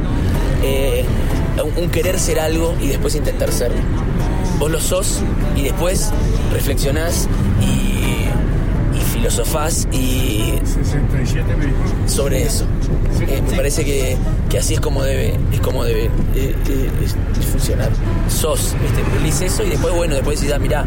un 1.75 1.89
querer 1.89 2.19
ser 2.19 2.39
algo 2.39 2.73
y 2.81 2.87
después 2.87 3.15
intentar 3.15 3.51
serlo 3.51 3.77
vos 4.59 4.69
lo 4.69 4.79
sos 4.81 5.21
y 5.59 5.63
después 5.63 6.11
reflexionás 6.53 7.27
y, 7.61 8.97
y 8.97 9.01
filosofás 9.13 9.87
y 9.91 10.53
sobre 12.07 12.43
eso. 12.43 12.65
Eh, 13.21 13.41
me 13.49 13.57
parece 13.57 13.83
que, 13.83 14.17
así 14.57 14.75
es 14.75 14.79
como 14.79 15.03
debe, 15.03 15.35
es 15.51 15.59
como 15.59 15.83
debe 15.83 16.05
eh, 16.35 16.55
eh, 16.69 16.89
funcionar. 17.51 17.91
Sos, 18.29 18.75
¿viste? 19.21 19.45
eso 19.45 19.63
y 19.63 19.69
después, 19.69 19.93
bueno, 19.93 20.15
después 20.15 20.39
decís, 20.39 20.53
ah, 20.53 20.59
mirá, 20.59 20.85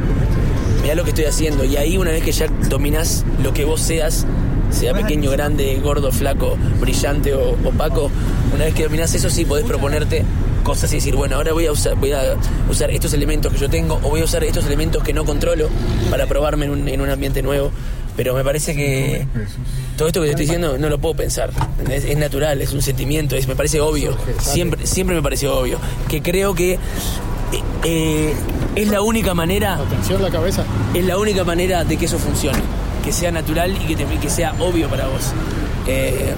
mirá 0.82 0.94
lo 0.94 1.04
que 1.04 1.10
estoy 1.10 1.26
haciendo. 1.26 1.64
Y 1.64 1.76
ahí 1.76 1.98
una 1.98 2.10
vez 2.10 2.22
que 2.22 2.32
ya 2.32 2.46
dominás 2.68 3.24
lo 3.42 3.52
que 3.52 3.64
vos 3.64 3.80
seas, 3.80 4.26
sea 4.70 4.94
pequeño, 4.94 5.30
grande, 5.30 5.78
gordo, 5.82 6.10
flaco, 6.12 6.56
brillante 6.80 7.34
o 7.34 7.52
opaco, 7.64 8.10
una 8.54 8.64
vez 8.64 8.74
que 8.74 8.84
dominás 8.84 9.14
eso 9.14 9.28
sí 9.28 9.44
podés 9.44 9.66
proponerte 9.66 10.24
cosas 10.62 10.92
y 10.92 10.96
decir, 10.96 11.14
bueno, 11.16 11.36
ahora 11.36 11.52
voy 11.52 11.66
a 11.66 11.72
usar, 11.72 11.94
voy 11.96 12.12
a 12.12 12.36
usar 12.70 12.90
estos 12.90 13.12
elementos 13.12 13.52
que 13.52 13.58
yo 13.58 13.68
tengo 13.70 13.96
o 14.02 14.10
voy 14.10 14.20
a 14.20 14.24
usar 14.24 14.42
estos 14.44 14.64
elementos 14.66 15.02
que 15.02 15.12
no 15.12 15.24
controlo 15.24 15.68
para 16.10 16.26
probarme 16.26 16.64
en 16.66 16.70
un, 16.72 16.88
en 16.88 17.00
un 17.00 17.10
ambiente 17.10 17.42
nuevo 17.42 17.70
Pero 18.16 18.34
me 18.34 18.44
parece 18.44 18.74
que 18.74 19.26
todo 19.96 20.08
esto 20.08 20.20
que 20.20 20.26
te 20.26 20.30
estoy 20.32 20.46
diciendo 20.46 20.76
no 20.78 20.88
lo 20.90 20.98
puedo 20.98 21.14
pensar. 21.14 21.50
Es, 21.90 22.04
es 22.04 22.16
natural, 22.18 22.60
es 22.60 22.72
un 22.72 22.82
sentimiento, 22.82 23.36
es, 23.36 23.46
me 23.48 23.56
parece 23.56 23.80
obvio. 23.80 24.16
Siempre, 24.40 24.86
siempre 24.86 25.16
me 25.16 25.22
pareció 25.22 25.56
obvio. 25.58 25.78
Que 26.08 26.20
creo 26.22 26.54
que 26.54 26.78
eh, 27.84 28.34
es 28.74 28.88
la 28.88 29.00
única 29.02 29.34
manera. 29.34 29.76
Atención 29.76 30.22
la 30.22 30.30
cabeza. 30.30 30.64
Es 30.94 31.04
la 31.04 31.16
única 31.18 31.44
manera 31.44 31.84
de 31.84 31.96
que 31.96 32.04
eso 32.06 32.18
funcione. 32.18 32.58
Que 33.04 33.12
sea 33.12 33.30
natural 33.32 33.72
y 33.82 33.86
que, 33.86 33.96
te- 33.96 34.18
que 34.18 34.30
sea 34.30 34.54
obvio 34.60 34.88
para 34.88 35.06
vos. 35.06 35.32
Eh, 35.86 36.34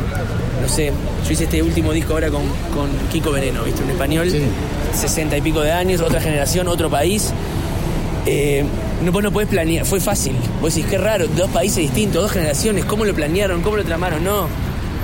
no 0.64 0.68
sé, 0.70 0.92
yo 1.26 1.30
hice 1.32 1.44
este 1.44 1.62
último 1.62 1.92
disco 1.92 2.14
ahora 2.14 2.30
con, 2.30 2.42
con 2.74 2.88
Kiko 3.12 3.30
Veneno, 3.32 3.62
¿viste? 3.64 3.82
Un 3.82 3.90
español, 3.90 4.30
Sí. 4.30 4.40
sesenta 4.98 5.36
y 5.36 5.40
pico 5.42 5.60
de 5.60 5.70
años, 5.72 6.00
otra 6.00 6.20
generación, 6.20 6.68
otro 6.68 6.88
país. 6.88 7.32
Eh, 8.26 8.64
no, 9.04 9.12
vos 9.12 9.22
no 9.22 9.30
podés 9.30 9.48
planear, 9.48 9.84
fue 9.84 10.00
fácil. 10.00 10.34
Vos 10.62 10.74
decís, 10.74 10.88
qué 10.90 10.96
raro, 10.98 11.26
dos 11.28 11.50
países 11.50 11.78
distintos, 11.78 12.22
dos 12.22 12.32
generaciones, 12.32 12.84
¿cómo 12.86 13.04
lo 13.04 13.14
planearon? 13.14 13.60
¿Cómo 13.60 13.76
lo 13.76 13.84
tramaron? 13.84 14.24
No. 14.24 14.48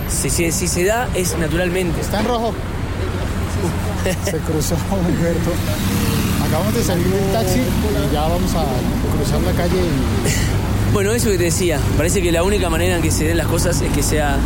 Si, 0.08 0.30
si- 0.30 0.50
si 0.50 0.66
se 0.66 0.84
da, 0.84 1.08
es 1.14 1.36
naturalmente. 1.38 2.00
Está 2.00 2.20
en 2.20 2.26
rojo. 2.26 2.54
Se 4.24 4.38
cruzó 4.38 4.74
Humberto. 4.90 5.50
Acabamos 6.46 6.74
de 6.74 6.82
salir 6.82 7.06
del 7.06 7.32
taxi 7.32 7.58
y 7.60 8.12
ya 8.14 8.22
vamos 8.22 8.50
a 8.54 8.64
cruzar 9.16 9.40
la 9.42 9.52
calle 9.52 9.76
y 9.76 10.92
Bueno, 10.94 11.12
eso 11.12 11.30
que 11.30 11.36
te 11.38 11.44
decía, 11.44 11.78
parece 11.96 12.20
que 12.22 12.32
la 12.32 12.42
única 12.42 12.68
manera 12.70 12.96
en 12.96 13.02
que 13.02 13.10
se 13.12 13.24
den 13.24 13.36
las 13.36 13.46
cosas 13.46 13.80
es 13.82 13.92
que 13.92 14.02
sea 14.02 14.36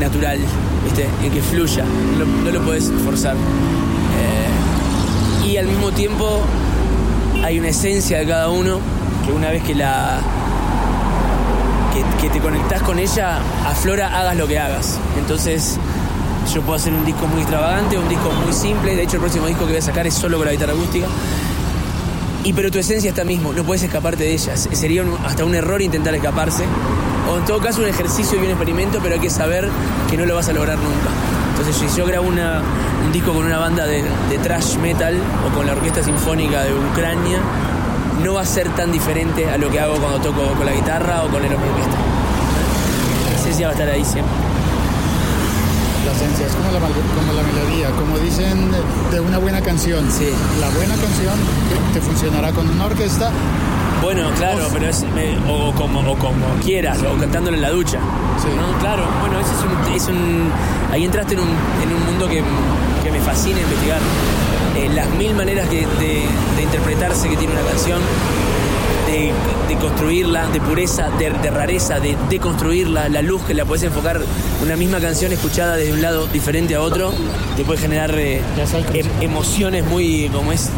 natural, 0.00 0.38
¿viste? 0.84 1.06
En 1.22 1.30
que 1.30 1.42
fluya, 1.42 1.84
no, 2.44 2.50
lo- 2.50 2.60
podés 2.62 2.90
forzar. 3.04 3.34
Eh, 3.34 5.48
y 5.48 5.56
al 5.56 5.66
mismo 5.66 5.90
tiempo 5.92 6.40
hay 7.44 7.58
una 7.58 7.68
esencia 7.68 8.18
de 8.18 8.26
cada 8.26 8.48
uno 8.50 8.78
que 9.26 9.32
una 9.32 9.50
vez 9.50 9.62
que 9.62 9.74
la 9.74 10.20
que, 12.20 12.28
te 12.30 12.38
conectás 12.40 12.82
con 12.82 12.98
ella, 12.98 13.38
aflora 13.66 14.18
hagas 14.20 14.36
lo 14.36 14.46
que 14.46 14.58
hagas. 14.58 14.98
Entonces, 15.18 15.76
yo 16.54 16.62
puedo 16.62 16.76
hacer 16.76 16.92
un 16.92 17.04
disco 17.04 17.26
muy 17.26 17.40
extravagante, 17.42 17.98
un 17.98 18.08
disco 18.08 18.30
muy 18.44 18.52
simple. 18.52 18.94
De 18.94 19.02
hecho, 19.02 19.16
el 19.16 19.20
próximo 19.22 19.46
disco 19.46 19.64
que 19.64 19.72
voy 19.72 19.78
a 19.78 19.82
sacar 19.82 20.06
es 20.06 20.14
solo 20.14 20.36
con 20.38 20.46
la 20.46 20.52
guitarra 20.52 20.72
acústica. 20.72 21.06
Y 22.44 22.52
pero 22.52 22.70
tu 22.70 22.78
esencia 22.78 23.10
está 23.10 23.24
mismo, 23.24 23.52
no 23.52 23.64
puedes 23.64 23.82
escaparte 23.82 24.24
de 24.24 24.32
ella. 24.32 24.56
Se- 24.56 24.74
Sería 24.76 25.04
hasta 25.26 25.44
un 25.44 25.54
error 25.54 25.82
intentar 25.82 26.14
escaparse. 26.14 26.64
O 27.30 27.38
en 27.38 27.44
todo 27.44 27.60
caso 27.60 27.80
un 27.82 27.88
ejercicio 27.88 28.38
y 28.40 28.44
un 28.44 28.50
experimento, 28.50 28.98
pero 29.02 29.14
hay 29.14 29.20
que 29.20 29.30
saber 29.30 29.68
que 30.08 30.16
no 30.16 30.26
lo 30.26 30.34
vas 30.34 30.48
a 30.48 30.52
lograr 30.52 30.76
nunca. 30.78 31.08
Entonces 31.50 31.76
si 31.76 31.96
yo 31.96 32.06
grabo 32.06 32.26
una- 32.26 32.60
un 33.04 33.12
disco 33.12 33.32
con 33.32 33.44
una 33.44 33.58
banda 33.58 33.86
de, 33.86 34.02
de 34.28 34.38
thrash 34.38 34.76
metal 34.78 35.14
o 35.46 35.54
con 35.56 35.66
la 35.66 35.72
Orquesta 35.72 36.02
Sinfónica 36.02 36.62
de 36.62 36.74
Ucrania, 36.74 37.38
no 38.24 38.34
va 38.34 38.42
a 38.42 38.46
ser 38.46 38.68
tan 38.70 38.90
diferente 38.92 39.48
a 39.48 39.56
lo 39.58 39.70
que 39.70 39.78
hago 39.80 39.94
cuando 39.96 40.18
toco 40.20 40.42
con 40.54 40.66
la 40.66 40.72
guitarra 40.72 41.22
o 41.24 41.28
con 41.28 41.44
el 41.44 41.52
orquesta. 41.52 41.96
La 43.30 43.38
esencia 43.38 43.66
va 43.68 43.70
a 43.72 43.74
estar 43.74 43.88
ahí 43.88 44.04
siempre. 44.04 44.34
la 46.06 46.12
esencia 46.12 46.46
es 46.46 46.52
como 46.54 46.70
la, 46.72 46.78
como 46.80 47.32
la 47.32 47.42
melodía, 47.42 47.90
como 47.90 48.18
dicen 48.18 48.70
de- 49.10 49.20
una 49.20 49.38
buena 49.38 49.60
canción. 49.60 50.10
Sí. 50.10 50.30
La 50.60 50.68
buena 50.70 50.94
canción 50.96 51.34
te 51.92 52.00
funcionará 52.00 52.52
con 52.52 52.68
una 52.68 52.86
orquesta. 52.86 53.30
Bueno, 54.02 54.30
claro, 54.36 54.66
pero 54.72 54.88
es 54.88 55.02
me- 55.14 55.36
o, 55.50 55.72
como, 55.74 56.00
o 56.00 56.16
como 56.16 56.46
quieras, 56.64 56.98
o 57.02 57.18
cantándolo 57.18 57.56
en 57.56 57.62
la 57.62 57.70
ducha. 57.70 57.98
Sí. 58.42 58.48
¿no? 58.56 58.78
Claro, 58.78 59.04
bueno, 59.20 59.38
ese 59.38 59.50
es 59.52 59.62
un, 59.62 59.94
es 59.94 60.08
un- 60.08 60.50
Ahí 60.92 61.04
entraste 61.04 61.34
en 61.34 61.40
un, 61.40 61.48
en 61.48 61.92
un 61.94 62.04
mundo 62.06 62.26
que, 62.28 62.42
que 63.04 63.12
me 63.12 63.20
fascina 63.20 63.60
investigar. 63.60 64.00
Eh, 64.76 64.88
las 64.94 65.08
mil 65.10 65.34
maneras 65.34 65.68
que- 65.68 65.86
de, 65.86 66.24
de 66.56 66.62
interpretarse 66.62 67.28
que 67.28 67.36
tiene 67.36 67.52
una 67.52 67.62
canción, 67.62 68.00
de, 69.06 69.32
de 69.68 69.80
construirla, 69.80 70.46
de 70.48 70.60
pureza, 70.60 71.10
de, 71.18 71.30
de 71.30 71.50
rareza, 71.50 72.00
de 72.00 72.16
deconstruirla, 72.28 73.08
la 73.08 73.22
luz 73.22 73.42
que 73.42 73.54
la 73.54 73.64
puedes 73.64 73.82
enfocar. 73.84 74.20
Una 74.62 74.76
misma 74.76 74.98
canción 75.00 75.32
escuchada 75.32 75.76
desde 75.76 75.92
un 75.92 76.00
lado 76.02 76.26
diferente 76.26 76.74
a 76.74 76.80
otro, 76.80 77.12
te 77.56 77.64
puede 77.64 77.80
generar 77.80 78.14
eh, 78.18 78.40
em- 78.94 79.06
emociones 79.20 79.84
muy, 79.84 80.28
como 80.32 80.52
es, 80.52 80.70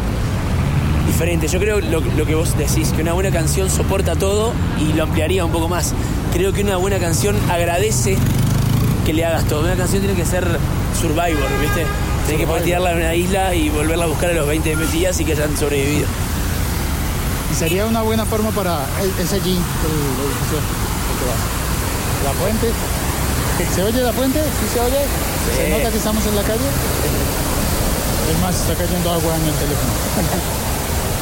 diferente. 1.23 1.47
Yo 1.47 1.59
creo 1.59 1.79
lo, 1.79 2.01
lo 2.01 2.25
que 2.25 2.35
vos 2.35 2.57
decís, 2.57 2.91
que 2.91 3.01
una 3.01 3.13
buena 3.13 3.31
canción 3.31 3.69
soporta 3.69 4.15
todo 4.15 4.51
y 4.77 4.91
lo 4.91 5.03
ampliaría 5.03 5.45
un 5.45 5.51
poco 5.53 5.69
más. 5.69 5.93
Creo 6.33 6.51
que 6.51 6.61
una 6.61 6.75
buena 6.75 6.99
canción 6.99 7.37
agradece 7.49 8.17
que 9.05 9.13
le 9.13 9.23
hagas 9.23 9.45
todo. 9.45 9.61
Una 9.61 9.75
canción 9.75 10.01
tiene 10.01 10.17
que 10.17 10.25
ser 10.25 10.45
survivor, 10.99 11.47
¿viste? 11.61 11.85
Tienes 12.25 12.41
que 12.41 12.47
poder 12.47 12.63
tirarla 12.63 12.91
en 12.91 12.97
una 12.97 13.15
isla 13.15 13.55
y 13.55 13.69
volverla 13.69 14.03
a 14.03 14.07
buscar 14.07 14.31
a 14.31 14.33
los 14.33 14.47
20 14.47 14.75
días 14.91 15.17
y 15.21 15.23
que 15.25 15.31
hayan 15.31 15.55
sobrevivido. 15.55 16.07
Y 17.51 17.55
sería 17.55 17.85
una 17.85 18.01
buena 18.01 18.25
forma 18.25 18.51
para 18.51 18.83
e- 19.01 19.21
es 19.23 19.31
allí 19.31 19.51
el 19.53 19.59
que 19.59 21.25
vas. 21.25 22.25
La 22.25 22.31
fuente. 22.33 22.67
¿Se 23.73 23.81
oye 23.83 24.01
la 24.01 24.11
fuente? 24.11 24.39
¿Sí 24.41 24.73
se 24.73 24.79
oye? 24.81 24.99
¿Se 25.55 25.69
nota 25.69 25.89
que 25.89 25.97
estamos 25.97 26.25
en 26.25 26.35
la 26.35 26.41
calle? 26.43 26.67
Es 28.29 28.41
más, 28.41 28.55
está 28.55 28.73
cayendo 28.75 29.09
agua 29.09 29.35
en 29.37 29.43
el 29.43 29.53
teléfono. 29.53 30.72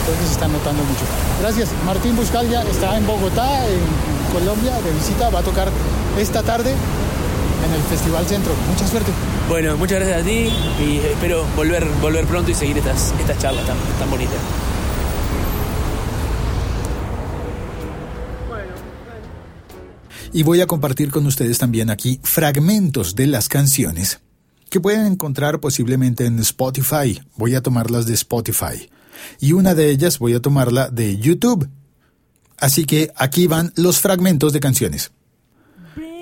Creo 0.05 0.17
que 0.17 0.25
se 0.25 0.31
está 0.33 0.47
notando 0.47 0.83
mucho. 0.83 1.05
Gracias. 1.39 1.69
Martín 1.85 2.15
Buscalia 2.15 2.63
está 2.63 2.97
en 2.97 3.05
Bogotá, 3.05 3.67
en 3.67 3.79
Colombia, 4.33 4.79
de 4.81 4.91
visita. 4.91 5.29
Va 5.29 5.39
a 5.39 5.43
tocar 5.43 5.69
esta 6.17 6.43
tarde 6.43 6.71
en 6.71 7.73
el 7.73 7.81
Festival 7.83 8.25
Centro. 8.25 8.53
Mucha 8.69 8.87
suerte. 8.87 9.11
Bueno, 9.47 9.77
muchas 9.77 9.99
gracias 9.99 10.21
a 10.21 10.25
ti 10.25 10.49
y 10.83 10.97
espero 10.97 11.45
volver, 11.55 11.85
volver 12.01 12.25
pronto 12.25 12.51
y 12.51 12.55
seguir 12.55 12.77
estas, 12.77 13.13
estas 13.19 13.37
charlas 13.39 13.65
tan, 13.65 13.77
tan 13.99 14.09
bonitas. 14.09 14.39
Y 20.33 20.43
voy 20.43 20.61
a 20.61 20.67
compartir 20.67 21.11
con 21.11 21.25
ustedes 21.25 21.57
también 21.57 21.89
aquí 21.89 22.21
fragmentos 22.23 23.15
de 23.15 23.27
las 23.27 23.49
canciones 23.49 24.21
que 24.69 24.79
pueden 24.79 25.05
encontrar 25.05 25.59
posiblemente 25.59 26.25
en 26.25 26.39
Spotify. 26.39 27.21
Voy 27.35 27.55
a 27.55 27.61
tomarlas 27.61 28.05
de 28.05 28.13
Spotify. 28.13 28.89
Y 29.39 29.53
una 29.53 29.75
de 29.75 29.89
ellas 29.89 30.19
voy 30.19 30.33
a 30.33 30.41
tomarla 30.41 30.89
de 30.89 31.17
YouTube. 31.17 31.69
Así 32.57 32.85
que 32.85 33.11
aquí 33.15 33.47
van 33.47 33.73
los 33.75 33.99
fragmentos 33.99 34.53
de 34.53 34.59
canciones. 34.59 35.11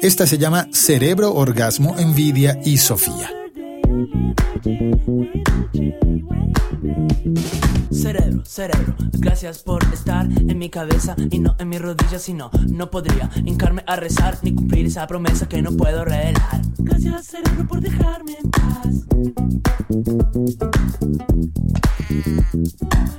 Esta 0.01 0.25
se 0.25 0.37
llama 0.37 0.67
Cerebro, 0.71 1.33
Orgasmo, 1.33 1.97
Envidia 1.97 2.59
y 2.63 2.77
Sofía. 2.77 3.38
Cerebro, 7.91 8.45
cerebro, 8.45 8.95
gracias 9.13 9.63
por 9.63 9.83
estar 9.91 10.27
en 10.31 10.59
mi 10.59 10.69
cabeza 10.69 11.15
y 11.31 11.39
no 11.39 11.55
en 11.57 11.69
mis 11.69 11.81
rodillas, 11.81 12.21
si 12.21 12.33
no, 12.33 12.51
no 12.67 12.91
podría 12.91 13.31
hincarme 13.45 13.83
a 13.87 13.95
rezar 13.95 14.37
ni 14.43 14.53
cumplir 14.53 14.85
esa 14.85 15.07
promesa 15.07 15.49
que 15.49 15.63
no 15.63 15.71
puedo 15.71 16.05
revelar. 16.05 16.61
Gracias, 16.77 17.25
cerebro, 17.25 17.67
por 17.67 17.81
dejarme 17.81 18.37
en 18.39 18.51
paz. 18.51 19.05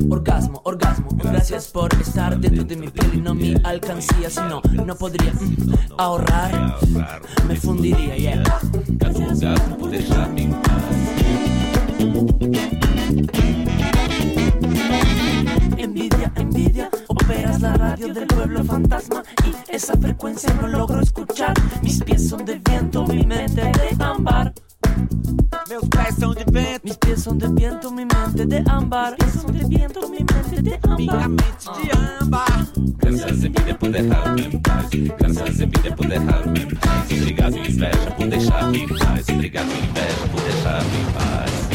Orgasmo, 0.09 0.63
orgasmo, 0.65 1.09
gracias 1.17 1.67
por 1.67 1.93
estar 1.95 2.39
dentro 2.39 2.63
de 2.63 2.77
mi 2.77 2.89
piel 2.89 3.15
y 3.15 3.21
no 3.21 3.35
mi 3.35 3.57
alcancía, 3.65 4.31
si 4.31 4.41
no, 4.43 4.63
no 4.87 4.95
podría 4.95 5.33
mm, 5.33 5.95
ahorrar, 5.99 6.77
me 7.49 7.57
fundiría, 7.57 8.17
yeah. 8.17 8.43
Envidia, 15.77 16.33
envidia, 16.37 16.91
operas 17.09 17.61
la 17.61 17.75
radio 17.75 18.13
del 18.13 18.27
pueblo 18.27 18.65
fantasma 18.65 19.23
y 19.45 19.75
esa 19.75 19.97
frecuencia 19.97 20.53
no 20.55 20.69
logro 20.69 21.01
escuchar. 21.01 21.55
Mis 21.83 22.03
pies 22.03 22.29
son 22.29 22.45
de 22.45 22.59
viento, 22.59 23.05
mi 23.07 23.25
mente 23.25 23.63
de 23.63 24.05
ámbar. 24.05 24.53
Meus 26.51 26.51
pés 26.51 26.51
são 26.51 26.51
de 26.51 26.51
vento, 26.51 26.81
Mis 26.85 26.97
pies 26.97 27.23
son 27.23 27.39
de 27.39 27.49
viento, 27.55 27.91
mi 27.93 28.05
mente 28.05 28.47
de 28.47 28.63
ámbar. 28.69 29.13
Mis 29.13 29.31
pies 29.31 29.43
son 29.43 29.53
de 29.53 29.65
viento, 29.67 30.09
mi 30.09 30.19
mente 30.19 30.63
de 30.63 30.75
ámbar. 30.83 31.29
mente 31.29 31.71
de 31.81 31.91
âmbar. 32.23 32.67
Graças 32.99 33.45
a 33.45 33.49
vida 33.49 33.75
por 33.79 33.91
deixar-me 33.91 34.43
em 34.43 34.59
paz. 34.59 34.89
Graças 35.19 35.61
a 35.61 35.67
vida 35.67 35.97
por 35.97 36.07
deixar-me 36.09 36.61
em 36.61 36.75
paz. 36.75 37.13
Obrigado, 37.13 37.57
inveja, 37.57 38.11
por 38.17 38.27
deixar-me 38.27 38.79
em 38.79 38.89
paz. 38.89 39.29
Obrigado, 39.29 39.69
inveja, 39.69 40.29
por 40.33 40.41
deixar-me 40.43 41.01
em 41.01 41.13
paz. 41.13 41.70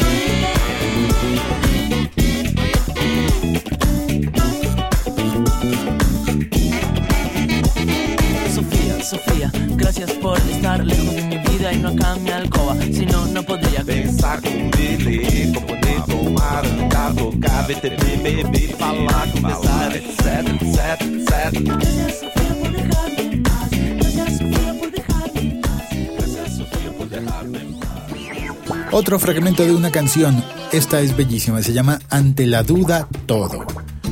Sofía, 9.06 9.50
Sofía, 9.50 9.52
gracias 9.76 10.10
por 10.14 10.36
estar 10.50 10.84
lejos 10.84 11.14
de 11.14 11.22
mi 11.22 11.38
vida 11.38 11.72
y 11.72 11.78
no 11.78 11.90
acá 11.90 12.16
en 12.16 12.24
mi 12.24 12.30
alcoba. 12.30 12.74
Si 12.80 13.06
no, 13.06 13.26
no 13.26 13.42
podría 13.44 13.84
Pensar 13.84 14.40
com 14.40 14.70
ele, 14.80 15.52
pra 15.52 15.60
poder 15.60 16.02
tomar, 16.06 16.66
andar, 16.66 17.14
tocar, 17.14 17.66
ver 17.68 17.80
TV, 17.80 18.16
beber, 18.16 18.76
falar, 18.76 19.30
conversar, 19.30 19.96
etc, 19.96 20.48
etc, 20.60 21.02
etc. 21.02 21.78
Gracias, 21.78 22.18
Sofía, 22.18 22.54
por 22.60 22.72
dejarme 22.72 23.22
en 23.22 23.42
paz. 23.44 23.70
Gracias, 23.70 24.38
Sofía, 24.38 24.74
por 24.80 24.90
dejarme 24.90 25.40
en 25.40 25.60
paz. 25.60 25.82
Graças 26.16 26.38
a 26.38 26.56
Sofia 26.56 26.92
por 26.98 27.08
deixar-me 27.08 27.58
em 27.58 27.72
paz. 27.74 28.92
Otro 28.92 29.18
fragmento 29.20 29.64
de 29.64 29.72
una 29.72 29.92
canción. 29.92 30.42
Esta 30.72 31.00
es 31.00 31.16
bellísima. 31.16 31.62
Se 31.62 31.72
llama 31.72 32.00
Ante 32.10 32.46
la 32.46 32.64
duda 32.64 33.06
todo. 33.26 33.64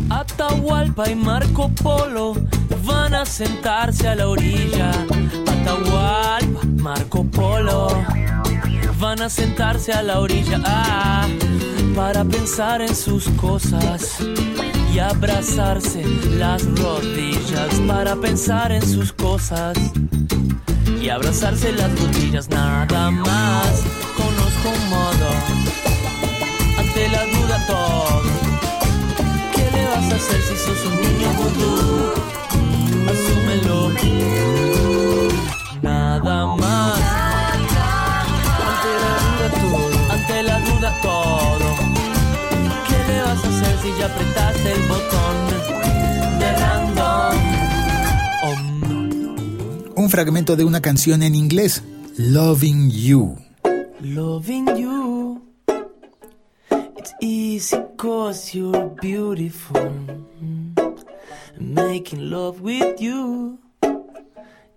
Atahualpa 0.08 1.10
y 1.10 1.16
Marco 1.16 1.68
Polo 1.82 2.34
sentarse 3.24 4.08
a 4.08 4.14
la 4.14 4.28
orilla. 4.28 4.90
Atahualpa, 5.46 6.60
Marco 6.78 7.24
Polo, 7.24 7.88
van 8.98 9.22
a 9.22 9.28
sentarse 9.28 9.92
a 9.92 10.02
la 10.02 10.20
orilla 10.20 10.60
ah, 10.64 11.26
para 11.94 12.24
pensar 12.24 12.82
en 12.82 12.94
sus 12.94 13.28
cosas 13.30 14.18
y 14.92 14.98
abrazarse 14.98 16.04
las 16.38 16.64
rodillas 16.78 17.80
para 17.86 18.14
pensar 18.16 18.72
en 18.72 18.82
sus 18.86 19.12
cosas 19.12 19.76
y 21.00 21.08
abrazarse 21.08 21.72
las 21.72 21.90
rodillas 21.98 22.48
nada 22.48 23.10
más 23.10 23.82
conozco 24.16 24.68
un 24.68 24.90
modo 24.90 25.28
ante 26.78 27.08
la 27.08 27.24
duda 27.26 27.66
todo 27.66 28.22
¿qué 29.52 29.70
le 29.76 29.84
vas 29.86 30.12
a 30.12 30.16
hacer 30.16 30.42
si 30.42 30.56
sos 30.56 30.86
un 30.86 31.00
niño 31.02 31.28
vudú? 31.32 32.43
Fragmento 50.14 50.54
de 50.54 50.62
una 50.62 50.80
canción 50.80 51.24
en 51.24 51.34
inglés, 51.34 51.82
Loving 52.18 52.88
You. 52.88 53.36
Loving 54.00 54.76
you. 54.76 55.42
It's 56.96 57.12
easy 57.20 57.76
cause 57.96 58.54
you're 58.54 58.94
beautiful. 59.02 59.90
Making 61.58 62.30
love 62.30 62.60
with 62.60 63.00
you. 63.00 63.58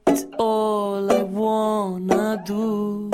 It's 0.08 0.26
all 0.40 1.12
I 1.12 1.22
wanna 1.22 2.44
do. 2.44 3.12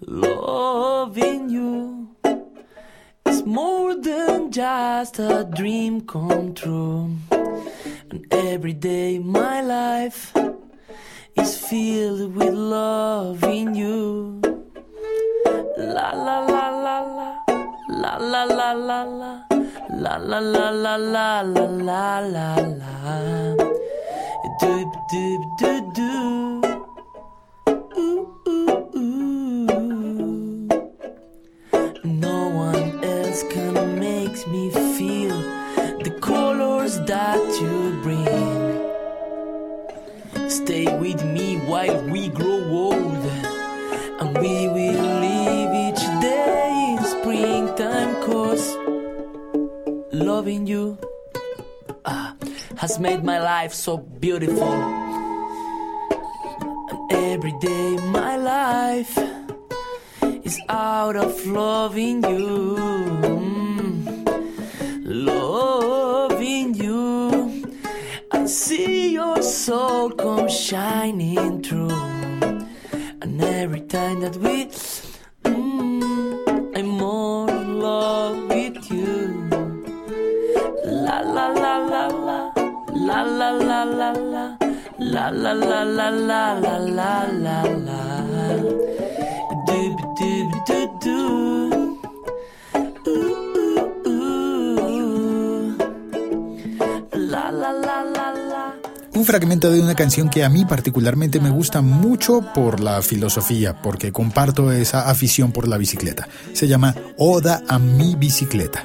Loving 0.00 1.50
you. 1.50 2.08
It's 3.26 3.46
more 3.46 3.94
than 3.94 4.50
just 4.50 5.20
a 5.20 5.44
dream 5.44 6.00
come 6.00 6.52
true. 6.52 7.12
And 8.12 8.26
every 8.30 8.74
day 8.74 9.18
my 9.18 9.62
life 9.62 10.34
is 11.34 11.56
filled 11.56 12.36
with 12.36 12.52
love 12.52 13.42
in 13.42 13.74
you. 13.74 14.38
La 15.78 16.12
la 16.12 16.40
la 16.44 16.68
la 16.84 16.98
la 17.08 17.30
la 17.88 18.16
la 18.18 18.44
la 18.44 18.44
la 18.44 18.72
la 18.74 19.02
la 19.04 19.32
la 19.88 20.16
la 20.18 20.38
la 20.44 20.68
la 20.68 20.96
la 20.96 21.40
la 21.40 22.18
la 22.20 22.54
la 22.82 23.56
do 24.60 24.92
do 25.10 25.54
do 25.58 25.92
do 25.94 26.61
while 41.82 42.02
we 42.14 42.28
grow 42.28 42.60
old. 42.70 43.24
And 44.20 44.38
we 44.38 44.68
will 44.68 45.02
live 45.26 45.72
each 45.86 46.04
day 46.20 46.96
in 46.96 47.04
springtime. 47.04 48.12
Cause 48.22 48.64
loving 50.12 50.66
you 50.66 50.98
ah, 52.04 52.36
has 52.76 52.98
made 52.98 53.24
my 53.24 53.38
life 53.40 53.72
so 53.72 53.96
beautiful. 53.96 54.74
And 56.90 57.00
every 57.10 57.54
day 57.58 57.96
my 58.18 58.36
life 58.36 59.18
is 60.44 60.60
out 60.68 61.16
of 61.16 61.46
loving 61.46 62.22
you. 62.22 62.76
Mm. 63.22 64.04
Loving 65.04 66.74
you. 66.74 67.02
I 68.30 68.46
see 68.46 68.91
soul 69.42 70.10
come 70.10 70.48
shining 70.48 71.62
through. 71.62 71.90
And 73.22 73.42
every 73.42 73.80
time 73.80 74.20
that 74.20 74.36
we, 74.36 74.66
mm, 75.44 76.76
I'm 76.76 76.86
more 76.86 77.50
in 77.50 77.80
love 77.80 78.48
with 78.48 78.90
you. 78.90 79.48
La 80.84 81.20
la 81.20 81.48
la 81.48 81.76
la 81.78 82.06
la, 82.06 82.52
la 82.92 83.22
la 83.22 83.50
la 83.50 83.84
la 83.84 84.12
la, 84.12 84.56
la 84.98 85.28
la 85.30 85.52
la 85.52 85.82
la 85.82 86.10
la 86.10 86.52
la 86.52 87.26
la 87.26 87.62
la 87.62 88.91
Un 99.22 99.26
fragmento 99.26 99.70
de 99.70 99.80
una 99.80 99.94
canción 99.94 100.28
que 100.28 100.42
a 100.42 100.48
mí 100.48 100.64
particularmente 100.64 101.38
me 101.38 101.48
gusta 101.48 101.80
mucho 101.80 102.40
por 102.52 102.80
la 102.80 103.00
filosofía, 103.02 103.80
porque 103.80 104.10
comparto 104.10 104.72
esa 104.72 105.08
afición 105.08 105.52
por 105.52 105.68
la 105.68 105.78
bicicleta. 105.78 106.26
Se 106.54 106.66
llama 106.66 106.92
Oda 107.18 107.62
a 107.68 107.78
mi 107.78 108.16
bicicleta. 108.16 108.84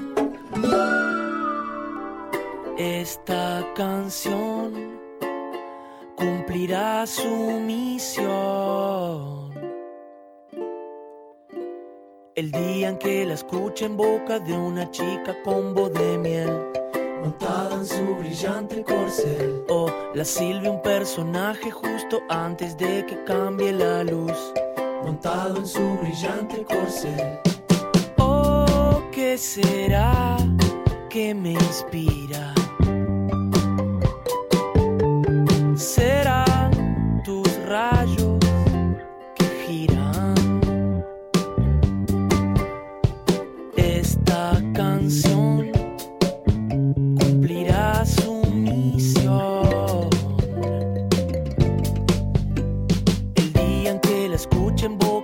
Esta 2.78 3.66
canción 3.76 5.00
cumplirá 6.16 7.08
su 7.08 7.60
misión. 7.66 9.50
El 12.36 12.52
día 12.52 12.90
en 12.90 13.00
que 13.00 13.26
la 13.26 13.34
escuche 13.34 13.86
en 13.86 13.98
boca 13.98 14.38
de 14.38 14.54
una 14.54 14.92
chica 14.92 15.36
con 15.44 15.74
de 15.74 16.18
miel, 16.20 16.52
montada 17.22 17.76
en 17.76 17.86
su 17.86 18.16
brillante 18.16 18.84
corcel. 18.84 19.64
O 19.70 19.90
la 20.14 20.26
silbe 20.26 20.70
un 20.70 20.82
personaje 20.82 21.72
justo 21.72 22.22
antes 22.30 22.78
de 22.78 23.06
que 23.06 23.24
cambie 23.24 23.74
la 23.74 24.04
luz, 24.04 24.54
montado 25.04 25.58
en 25.58 25.68
su 25.68 25.98
brillante 25.98 26.64
corcel. 26.64 27.40
Oh, 28.18 29.02
¿qué 29.12 29.38
será 29.38 30.38
que 31.10 31.34
me 31.34 31.52
inspira? 31.52 32.54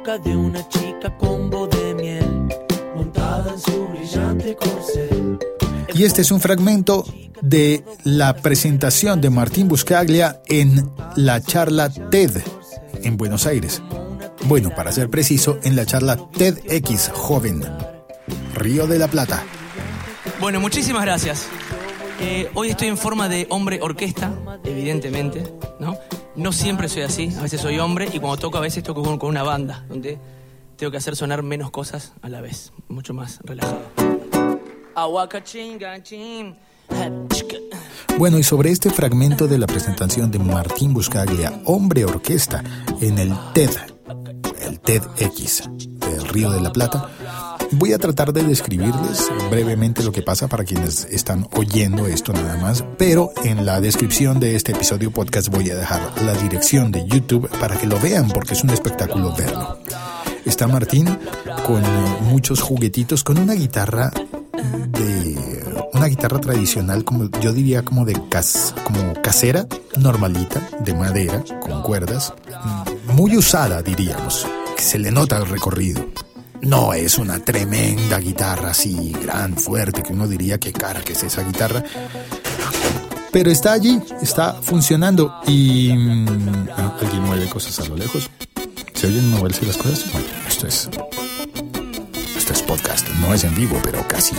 Boca 0.04 0.18
de 0.18 0.36
una 0.36 0.68
chica 0.68 1.18
con 1.18 1.50
voz 1.50 1.70
de 1.70 1.94
miel, 1.94 2.50
montada 2.94 3.54
en 3.54 3.60
su 3.60 3.88
brillante 3.88 4.54
corcel. 4.54 5.40
Y 5.94 6.04
este 6.04 6.24
es 6.24 6.32
un 6.32 6.42
fragmento 6.42 7.06
de 7.42 7.86
la 8.04 8.36
presentación 8.36 9.22
de 9.22 9.30
Martín 9.30 9.70
Buscaglia 9.70 10.42
en 10.48 10.92
la 11.16 11.42
charla 11.42 11.90
TED 11.90 12.42
en 13.02 13.16
Buenos 13.16 13.46
Aires. 13.46 13.82
Bueno, 14.44 14.72
para 14.76 14.92
ser 14.92 15.10
preciso, 15.10 15.58
en 15.64 15.78
la 15.78 15.86
charla 15.86 16.18
TEDx 16.18 17.10
Joven, 17.14 17.64
Río 18.56 18.88
de 18.88 19.00
la 19.00 19.08
Plata. 19.08 19.42
Bueno, 20.42 20.60
muchísimas 20.60 21.04
gracias. 21.04 21.48
Eh, 22.20 22.50
hoy 22.56 22.72
estoy 22.72 22.90
en 22.90 22.98
forma 22.98 23.30
de 23.30 23.48
hombre 23.50 23.80
orquesta, 23.82 24.34
evidentemente, 24.66 25.44
¿no? 25.80 25.98
No 26.36 26.52
siempre 26.52 26.90
soy 26.90 27.04
así, 27.04 27.32
a 27.38 27.44
veces 27.44 27.62
soy 27.62 27.78
hombre 27.78 28.10
y 28.12 28.20
cuando 28.20 28.38
toco 28.38 28.58
a 28.58 28.62
veces 28.62 28.84
toco 28.84 29.04
con, 29.04 29.30
una 29.30 29.44
banda, 29.44 29.86
donde 29.88 30.18
tengo 30.78 30.90
que 30.90 30.98
hacer 30.98 31.16
sonar 31.16 31.44
menos 31.44 31.70
cosas 31.70 32.14
a 32.24 32.30
la 32.30 32.42
vez, 32.42 32.74
mucho 32.88 33.14
más 33.14 33.40
relajado. 33.44 33.82
Bueno, 38.18 38.40
y 38.40 38.44
sobre 38.44 38.72
este 38.72 38.90
fragmento 38.90 39.48
de 39.48 39.60
la 39.60 39.68
presentación 39.68 40.32
de 40.32 40.40
Martín 40.40 40.94
Buscaglia, 40.94 41.62
hombre 41.66 42.06
orquesta, 42.06 42.64
en 43.00 43.20
el 43.20 43.34
TED, 43.54 43.72
el 44.62 44.80
TEDx 44.80 45.70
del 45.76 46.28
Río 46.30 46.50
de 46.52 46.62
la 46.62 46.72
Plata, 46.72 47.10
voy 47.74 47.94
a 47.94 47.98
tratar 47.98 48.34
de 48.34 48.44
describirles 48.44 49.30
brevemente 49.50 50.04
lo 50.04 50.12
que 50.12 50.22
pasa 50.22 50.48
para 50.48 50.64
quienes 50.64 51.06
están 51.06 51.48
oyendo 51.56 52.08
esto 52.08 52.34
nada 52.34 52.58
más, 52.58 52.84
pero 52.98 53.32
en 53.44 53.66
la 53.66 53.82
descripción 53.82 54.40
de 54.40 54.56
este 54.56 54.72
episodio 54.72 55.12
podcast 55.12 55.50
voy 55.50 55.70
a 55.70 55.76
dejar 55.76 56.22
la 56.24 56.34
dirección 56.34 56.92
de 56.92 57.06
YouTube 57.08 57.50
para 57.60 57.78
que 57.78 57.88
lo 57.88 58.00
vean 58.00 58.30
porque 58.30 58.54
es 58.54 58.64
un 58.64 58.70
espectáculo 58.70 59.34
verlo. 59.36 59.80
Está 60.46 60.68
Martín 60.68 61.18
con 61.66 61.82
muchos 62.26 62.62
juguetitos, 62.62 63.24
con 63.24 63.38
una 63.38 63.54
guitarra 63.54 64.12
de 64.90 65.64
una 65.94 66.08
guitarra 66.08 66.40
tradicional, 66.40 67.04
como 67.04 67.30
yo 67.40 67.54
diría 67.54 67.84
como 67.84 68.06
de 68.06 68.20
cas, 68.30 68.74
como 68.84 69.14
casera, 69.22 69.68
normalita, 69.98 70.68
de 70.80 70.94
madera, 70.94 71.44
con 71.62 71.82
cuerdas, 71.82 72.34
muy 73.14 73.38
usada 73.38 73.82
diríamos, 73.82 74.46
que 74.76 74.84
se 74.84 75.00
le 75.00 75.12
nota 75.12 75.38
el 75.38 75.48
recorrido. 75.48 76.06
No 76.64 76.94
es 76.94 77.18
una 77.18 77.40
tremenda 77.40 78.20
guitarra 78.20 78.70
así, 78.70 79.12
gran, 79.22 79.58
fuerte, 79.58 80.02
que 80.02 80.14
uno 80.14 80.28
diría 80.30 80.58
qué 80.58 80.72
cara 80.72 81.02
que 81.02 81.12
es 81.12 81.22
esa 81.24 81.44
guitarra. 81.44 81.84
Pero 83.34 83.52
está 83.52 83.74
allí, 83.74 84.00
está 84.22 84.54
funcionando 84.62 85.42
y... 85.46 85.92
mm, 85.92 86.70
ah, 86.78 86.98
alguien 87.02 87.24
mueve 87.24 87.50
cosas 87.50 87.80
a 87.80 87.90
lo 87.90 87.98
lejos. 87.98 88.30
¿Se 88.94 89.08
oyen 89.08 89.30
moverse 89.32 89.66
las 89.66 89.76
cosas? 89.76 90.10
Bueno, 90.14 90.28
esto 90.48 90.68
es... 90.68 90.90
Esto 92.38 92.54
es 92.54 92.62
podcast, 92.62 93.10
no 93.20 93.34
es 93.34 93.44
en 93.44 93.56
vivo, 93.56 93.78
pero 93.84 94.08
casi. 94.08 94.36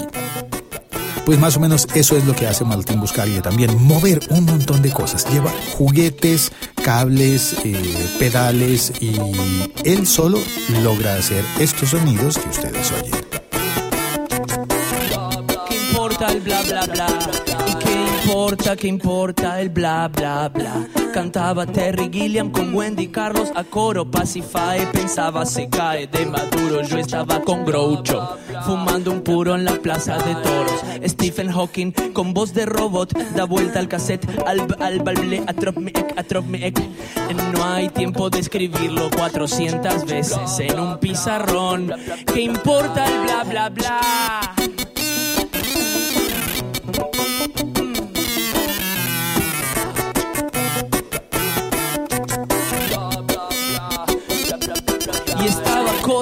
Pues 1.27 1.39
más 1.39 1.57
o 1.57 1.61
menos 1.61 1.87
eso 1.95 2.17
es 2.17 2.25
lo 2.25 2.35
que 2.35 2.47
hace 2.47 2.65
Martín 2.65 3.01
Buscaria 3.01 3.43
también, 3.43 3.83
mover 3.83 4.21
un 4.31 4.45
montón 4.45 4.81
de 4.81 4.91
cosas. 4.91 5.27
Lleva 5.31 5.51
juguetes, 5.77 6.53
cables, 6.85 7.57
eh, 7.65 7.75
pedales 8.19 8.93
y 9.01 9.19
él 9.85 10.07
solo 10.07 10.39
logra 10.83 11.17
hacer 11.17 11.43
estos 11.59 11.91
sonidos 11.91 12.39
que 12.39 12.49
ustedes 12.51 12.93
oyen. 12.93 13.15
¿Y 18.25 18.27
qué 18.27 18.33
importa, 18.33 18.77
qué 18.77 18.89
importa 18.89 19.61
el 19.61 19.69
bla 19.69 20.09
bla 20.09 20.49
bla? 20.49 20.89
Cantaba 21.13 21.67
Terry 21.67 22.09
Gilliam 22.11 22.51
con 22.51 22.75
Wendy 22.75 23.09
Carlos 23.09 23.51
a 23.55 23.65
coro 23.65 24.11
Pacify 24.11 24.91
Pensaba 24.93 25.45
se 25.45 25.69
cae 25.69 26.07
de 26.07 26.25
maduro 26.27 26.83
Yo 26.83 26.99
estaba 26.99 27.41
con 27.43 27.65
Groucho 27.65 28.39
Fumando 28.65 29.13
un 29.13 29.23
puro 29.23 29.55
en 29.55 29.65
la 29.65 29.75
plaza 29.75 30.17
de 30.17 30.35
toros 30.37 30.81
Stephen 31.07 31.51
Hawking 31.53 31.93
con 32.13 32.33
voz 32.33 32.55
de 32.55 32.67
robot 32.67 33.13
Da 33.35 33.45
vuelta 33.45 33.79
al 33.79 33.89
cassette 33.89 34.27
Al 34.47 34.67
al 34.81 35.01
balble 35.01 35.43
atrop 35.47 35.77
me 35.77 35.91
ek, 35.91 36.19
atrop 36.19 36.47
me 36.47 36.67
ek. 36.67 36.81
No 37.53 37.65
hay 37.65 37.91
tiempo 37.91 38.31
de 38.31 38.41
escribirlo 38.41 39.11
400 39.11 40.05
veces 40.07 40.59
en 40.61 40.81
un 40.81 40.99
pizarrón 40.99 41.93
¿Qué 42.33 42.41
importa 42.41 43.07
el 43.07 43.21
bla 43.25 43.45
bla 43.45 43.69
bla? 43.69 44.01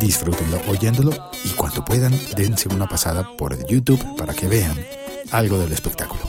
Disfrútenlo 0.00 0.60
oyéndolo 0.68 1.12
y 1.44 1.50
cuando 1.50 1.84
puedan 1.84 2.12
dense 2.36 2.68
una 2.68 2.88
pasada 2.88 3.36
por 3.36 3.66
YouTube 3.66 4.16
para 4.16 4.34
que 4.34 4.48
vean 4.48 4.76
algo 5.30 5.58
del 5.58 5.72
espectáculo. 5.72 6.22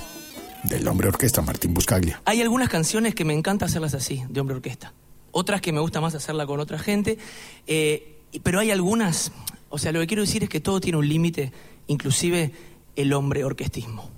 Del 0.64 0.88
hombre 0.88 1.08
orquesta 1.08 1.42
Martín 1.42 1.74
Buscaglia. 1.74 2.22
Hay 2.26 2.42
algunas 2.42 2.70
canciones 2.70 3.16
que 3.16 3.24
me 3.24 3.34
encanta 3.34 3.66
hacerlas 3.66 3.94
así, 3.94 4.24
de 4.30 4.42
hombre 4.42 4.58
orquesta. 4.58 4.94
Otras 5.32 5.62
que 5.62 5.72
me 5.72 5.80
gusta 5.80 6.02
más 6.02 6.16
hacerla 6.16 6.46
con 6.46 6.60
otra 6.60 6.78
gente. 6.78 7.18
eh, 7.66 8.17
pero 8.44 8.60
hay 8.60 8.72
algunas, 8.72 9.32
o 9.70 9.78
sea, 9.78 9.92
lo 9.92 10.00
que 10.00 10.08
quiero 10.08 10.24
decir 10.24 10.44
es 10.44 10.50
que 10.50 10.60
todo 10.60 10.80
tiene 10.80 10.98
un 10.98 11.08
límite, 11.08 11.52
inclusive 11.88 12.52
el 12.96 13.14
hombre 13.14 13.44
orquestismo. 13.44 14.10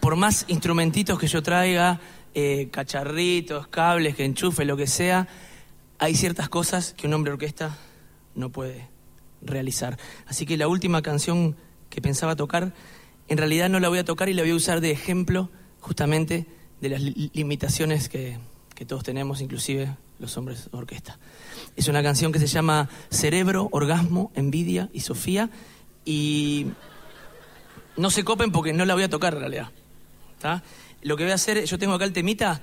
Por 0.00 0.16
más 0.16 0.44
instrumentitos 0.48 1.18
que 1.18 1.26
yo 1.26 1.42
traiga, 1.42 2.00
eh, 2.34 2.68
cacharritos, 2.70 3.68
cables, 3.68 4.16
que 4.16 4.24
enchufe, 4.24 4.64
lo 4.64 4.76
que 4.76 4.86
sea, 4.86 5.28
hay 5.98 6.14
ciertas 6.14 6.48
cosas 6.48 6.94
que 6.94 7.06
un 7.06 7.14
hombre 7.14 7.32
orquesta 7.32 7.76
no 8.34 8.50
puede 8.50 8.88
realizar. 9.42 9.98
Así 10.26 10.46
que 10.46 10.56
la 10.56 10.68
última 10.68 11.02
canción 11.02 11.56
que 11.90 12.00
pensaba 12.00 12.34
tocar, 12.36 12.72
en 13.28 13.38
realidad 13.38 13.68
no 13.68 13.78
la 13.80 13.88
voy 13.88 13.98
a 13.98 14.04
tocar 14.04 14.28
y 14.28 14.34
la 14.34 14.42
voy 14.42 14.52
a 14.52 14.54
usar 14.56 14.80
de 14.80 14.90
ejemplo 14.90 15.50
justamente 15.80 16.46
de 16.80 16.88
las 16.88 17.00
li- 17.00 17.30
limitaciones 17.34 18.08
que, 18.08 18.38
que 18.74 18.84
todos 18.84 19.02
tenemos, 19.02 19.40
inclusive 19.40 19.94
los 20.18 20.36
hombres 20.36 20.70
de 20.70 20.78
orquesta. 20.78 21.18
Es 21.76 21.88
una 21.88 22.02
canción 22.02 22.32
que 22.32 22.38
se 22.38 22.46
llama 22.46 22.88
Cerebro, 23.10 23.68
Orgasmo, 23.72 24.30
Envidia 24.34 24.88
y 24.92 25.00
Sofía 25.00 25.50
y 26.04 26.66
no 27.96 28.10
se 28.10 28.24
copen 28.24 28.52
porque 28.52 28.72
no 28.72 28.84
la 28.84 28.94
voy 28.94 29.02
a 29.02 29.10
tocar 29.10 29.34
en 29.34 29.40
realidad. 29.40 29.70
¿tá? 30.40 30.62
Lo 31.02 31.16
que 31.16 31.24
voy 31.24 31.32
a 31.32 31.36
hacer, 31.36 31.64
yo 31.64 31.78
tengo 31.78 31.94
acá 31.94 32.04
el 32.04 32.12
temita, 32.12 32.60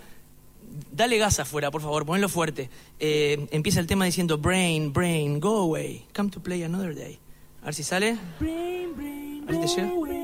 dale 0.91 1.17
gas 1.17 1.39
afuera, 1.39 1.71
por 1.71 1.81
favor, 1.81 2.05
ponelo 2.05 2.29
fuerte. 2.29 2.69
Eh, 2.99 3.47
empieza 3.51 3.79
el 3.79 3.87
tema 3.87 4.05
diciendo 4.05 4.37
Brain, 4.37 4.93
Brain, 4.93 5.39
go 5.39 5.57
away, 5.57 6.05
come 6.15 6.29
to 6.29 6.41
play 6.41 6.63
another 6.63 6.95
day. 6.95 7.19
A 7.61 7.65
ver 7.65 7.75
si 7.75 7.83
sale. 7.83 8.17
Brain, 8.39 8.95
brain, 8.95 9.43
A 9.47 9.51
ver 9.51 9.67
si 9.67 9.75
te 9.75 9.81
go 9.83 10.05
llega. 10.05 10.18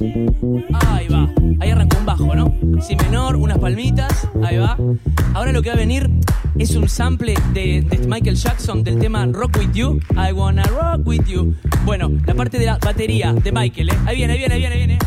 Ahí 0.00 1.08
va, 1.08 1.28
ahí 1.60 1.70
arrancó 1.70 1.98
un 1.98 2.06
bajo, 2.06 2.34
¿no? 2.34 2.54
Si 2.80 2.94
menor, 2.94 3.34
unas 3.36 3.58
palmitas, 3.58 4.28
ahí 4.44 4.56
va. 4.56 4.76
Ahora 5.34 5.50
lo 5.50 5.60
que 5.60 5.70
va 5.70 5.74
a 5.74 5.78
venir 5.78 6.08
es 6.58 6.74
un 6.74 6.88
sample 6.88 7.34
de, 7.52 7.82
de 7.82 7.98
Michael 8.06 8.36
Jackson 8.36 8.82
del 8.82 8.98
tema 8.98 9.26
Rock 9.26 9.58
With 9.58 9.72
You. 9.72 10.00
I 10.16 10.32
wanna 10.32 10.64
rock 10.64 11.06
with 11.06 11.24
you. 11.26 11.54
Bueno, 11.84 12.10
la 12.26 12.34
parte 12.34 12.58
de 12.58 12.66
la 12.66 12.78
batería 12.78 13.32
de 13.32 13.52
Michael, 13.52 13.90
¿eh? 13.90 13.98
Ahí 14.06 14.16
viene, 14.16 14.32
ahí 14.34 14.38
viene, 14.38 14.54
ahí 14.54 14.60
viene, 14.60 14.74
ahí 14.74 14.86
viene. 14.86 14.98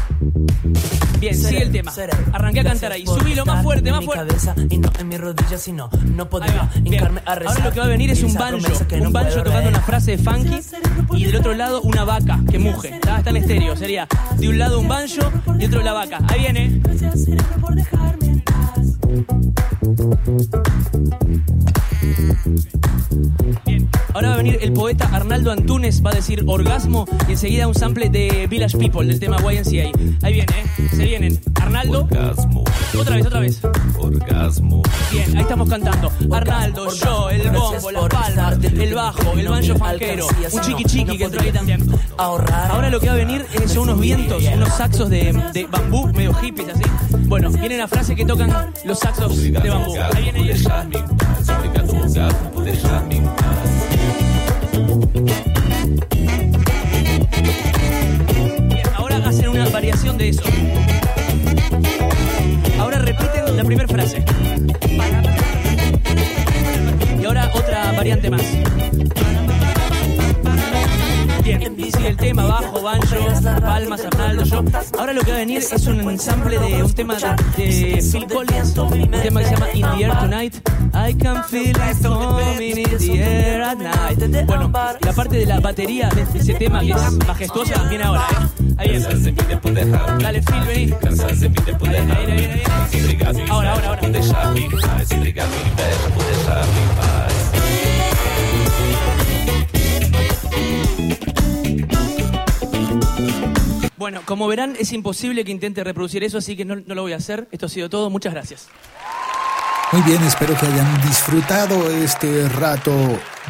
Bien, 1.20 1.36
sigue 1.36 1.62
el 1.62 1.72
tema. 1.72 1.92
Arranqué 2.34 2.62
a 2.62 2.64
cantar 2.64 2.92
ahí. 2.94 3.06
Subilo 3.06 3.46
más 3.46 3.64
fuerte, 3.64 3.92
más 3.92 4.04
fuerte. 4.04 4.36
Y 4.70 4.78
no 4.80 4.90
en 5.00 5.08
mis 5.08 5.20
rodillas, 5.20 5.62
sino 5.62 5.90
no 6.16 6.24
Ahí 6.24 6.30
podría 6.30 6.56
va, 6.56 6.70
bien. 6.74 6.94
hincarme 6.96 7.22
a 7.26 7.36
rezar. 7.36 7.58
Ahora 7.58 7.66
lo 7.66 7.74
que 7.74 7.80
va 7.80 7.86
a 7.86 7.90
venir 7.90 8.10
es 8.10 8.24
un 8.24 8.34
banjo, 8.34 8.68
no 8.98 9.06
un 9.08 9.14
banjo 9.14 9.44
tocando 9.44 9.70
una 9.70 9.82
frase 9.82 10.18
de 10.18 10.18
funky 10.18 10.60
y 11.16 11.26
del 11.26 11.36
otro 11.36 11.54
lado 11.54 11.82
una 11.82 12.06
vaca 12.06 12.40
que 12.50 12.58
muge. 12.58 12.96
Está, 12.96 13.20
está 13.20 13.30
en 13.30 13.38
estéreo, 13.38 13.76
sería 13.76 14.08
de 14.38 14.50
un 14.50 14.58
lado 14.58 14.80
un 14.80 14.88
banjo 14.88 15.32
y 15.56 15.60
de 15.60 15.66
otro 15.68 15.82
la 15.82 15.94
vaca. 15.94 16.20
Ahí 16.28 16.40
viene. 16.40 16.82
Bien. 23.66 23.90
Ahora 24.14 24.28
va 24.30 24.34
a 24.36 24.38
venir 24.38 24.60
el 24.62 24.74
poeta 24.74 25.10
Arnaldo 25.12 25.52
Antunes, 25.52 26.06
va 26.06 26.12
a 26.12 26.14
decir 26.14 26.44
orgasmo 26.46 27.08
y 27.28 27.32
enseguida 27.32 27.68
un 27.68 27.74
sample 27.74 28.10
de 28.10 28.46
Village 28.48 28.78
People 28.78 29.06
del 29.08 29.20
tema 29.20 29.38
YNCA. 29.38 29.92
Ahí 30.22 30.34
viene, 30.34 30.54
¿eh? 30.54 30.90
Se 30.96 31.04
vienen. 31.06 31.40
Arnaldo. 31.60 32.02
Orgasmo, 32.04 32.64
Otra 33.00 33.16
vez, 33.16 33.26
otra 33.26 33.40
vez. 33.40 33.62
orgasmo, 33.98 34.84
Bien, 35.12 35.36
ahí 35.36 35.42
estamos 35.42 35.68
cantando. 35.70 36.12
Arnaldo, 36.32 36.94
yo, 36.94 37.30
el 37.30 37.50
bombo, 37.50 37.92
las 37.92 38.08
palmas, 38.10 38.64
el 38.64 38.94
bajo, 38.94 39.32
el 39.34 39.48
banjo 39.48 39.76
fanquero, 39.78 40.28
un 40.52 40.62
chiqui 40.62 40.84
chiqui 40.84 41.18
que 41.18 41.24
entró 41.24 41.42
ahí 41.42 41.52
también. 41.52 41.88
Ahorrar. 42.18 42.72
Ahora 42.72 42.90
lo 42.90 43.00
que 43.00 43.08
va 43.08 43.14
a 43.14 43.18
venir 43.18 43.46
son 43.68 43.84
unos 43.90 44.00
vientos, 44.00 44.44
unos 44.54 44.70
saxos 44.76 45.10
de, 45.10 45.34
de 45.54 45.66
bambú, 45.66 46.08
medio 46.14 46.34
hippies 46.36 46.70
así. 46.70 46.84
Bueno, 47.32 47.50
viene 47.50 47.78
la 47.78 47.88
frase 47.88 48.14
que 48.14 48.26
tocan 48.26 48.74
los 48.84 49.00
saxos 49.00 49.42
de 49.42 49.52
bambú. 49.52 49.96
Ahí 50.14 50.24
viene 50.24 50.42
venir 75.42 75.64
es 75.72 75.88
un 75.88 76.00
ensamble 76.02 76.60
de 76.60 76.84
un 76.84 76.94
tema 76.94 77.16
de, 77.16 77.64
de 77.64 78.02
Phil 78.12 78.28
Collins, 78.28 78.78
un 78.78 79.10
tema 79.10 79.40
que 79.42 79.48
se 79.48 79.54
llama 79.54 79.68
In 79.74 79.82
the 79.82 80.04
Air 80.04 80.20
Tonight. 80.20 80.56
I 80.94 81.14
can 81.16 81.44
feel 81.46 81.70
it 81.70 82.02
coming 82.04 82.78
in 82.78 82.98
the 82.98 83.20
air 83.20 83.62
at 83.64 83.78
night. 83.78 84.46
Bueno, 84.46 84.72
la 85.02 85.14
parte 85.14 85.38
de 85.38 85.46
la 85.48 85.60
batería 85.60 86.10
de 86.10 86.40
ese 86.40 86.54
tema 86.54 86.82
que 86.82 86.92
es 86.92 87.12
majestuosa 87.28 87.84
viene 87.90 88.04
ahora, 88.04 88.28
¿eh? 88.32 88.76
Ahí 88.78 88.90
viene. 88.90 89.06
Dale, 90.20 90.42
Phil, 90.44 90.64
vení. 90.68 90.94
Ahí, 92.12 92.30
ahí, 92.92 93.46
Ahora, 93.50 93.74
ahora, 93.74 93.88
ahora. 93.88 94.02
Bueno, 104.02 104.22
como 104.26 104.48
verán, 104.48 104.76
es 104.80 104.94
imposible 104.94 105.46
que 105.46 105.52
intente 105.52 105.84
reproducir 105.84 106.24
eso, 106.24 106.40
así 106.40 106.58
que 106.58 106.66
no, 106.66 106.74
lo 106.74 107.04
voy 107.04 107.14
a 107.14 107.18
hacer. 107.18 107.48
Esto 107.52 107.68
ha 107.68 107.70
sido 107.70 107.88
todo. 107.88 108.10
Muchas 108.10 108.34
gracias. 108.34 108.68
Muy 109.92 110.02
bien, 110.02 110.24
espero 110.24 110.58
que 110.60 110.66
hayan 110.66 111.02
disfrutado 111.04 111.88
este 111.92 112.50
rato 112.50 112.92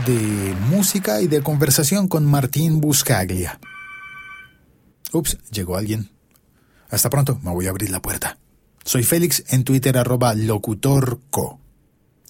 de 0.05 0.53
música 0.69 1.21
y 1.21 1.27
de 1.27 1.41
conversación 1.41 2.09
con 2.09 2.25
Martín 2.25 2.81
Buscaglia. 2.81 3.61
Ups, 5.13 5.37
llegó 5.53 5.77
alguien. 5.77 6.09
Hasta 6.89 7.09
pronto, 7.09 7.39
me 7.41 7.51
voy 7.51 7.67
a 7.67 7.69
abrir 7.69 7.89
la 7.89 8.01
puerta. 8.01 8.37
Soy 8.83 9.03
Félix 9.03 9.45
en 9.53 9.63
Twitter 9.63 9.97
arroba 9.97 10.33
locutorco. 10.33 11.61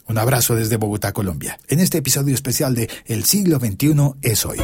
Un 0.06 0.20
abrazo 0.20 0.56
desde 0.56 0.78
Bogotá, 0.78 1.12
Colombia. 1.12 1.58
En 1.70 1.80
este 1.80 1.98
episodio 1.98 2.36
especial 2.36 2.76
de 2.76 2.88
El 3.08 3.24
siglo 3.24 3.58
XXI 3.58 4.14
es 4.22 4.46
hoy. 4.46 4.60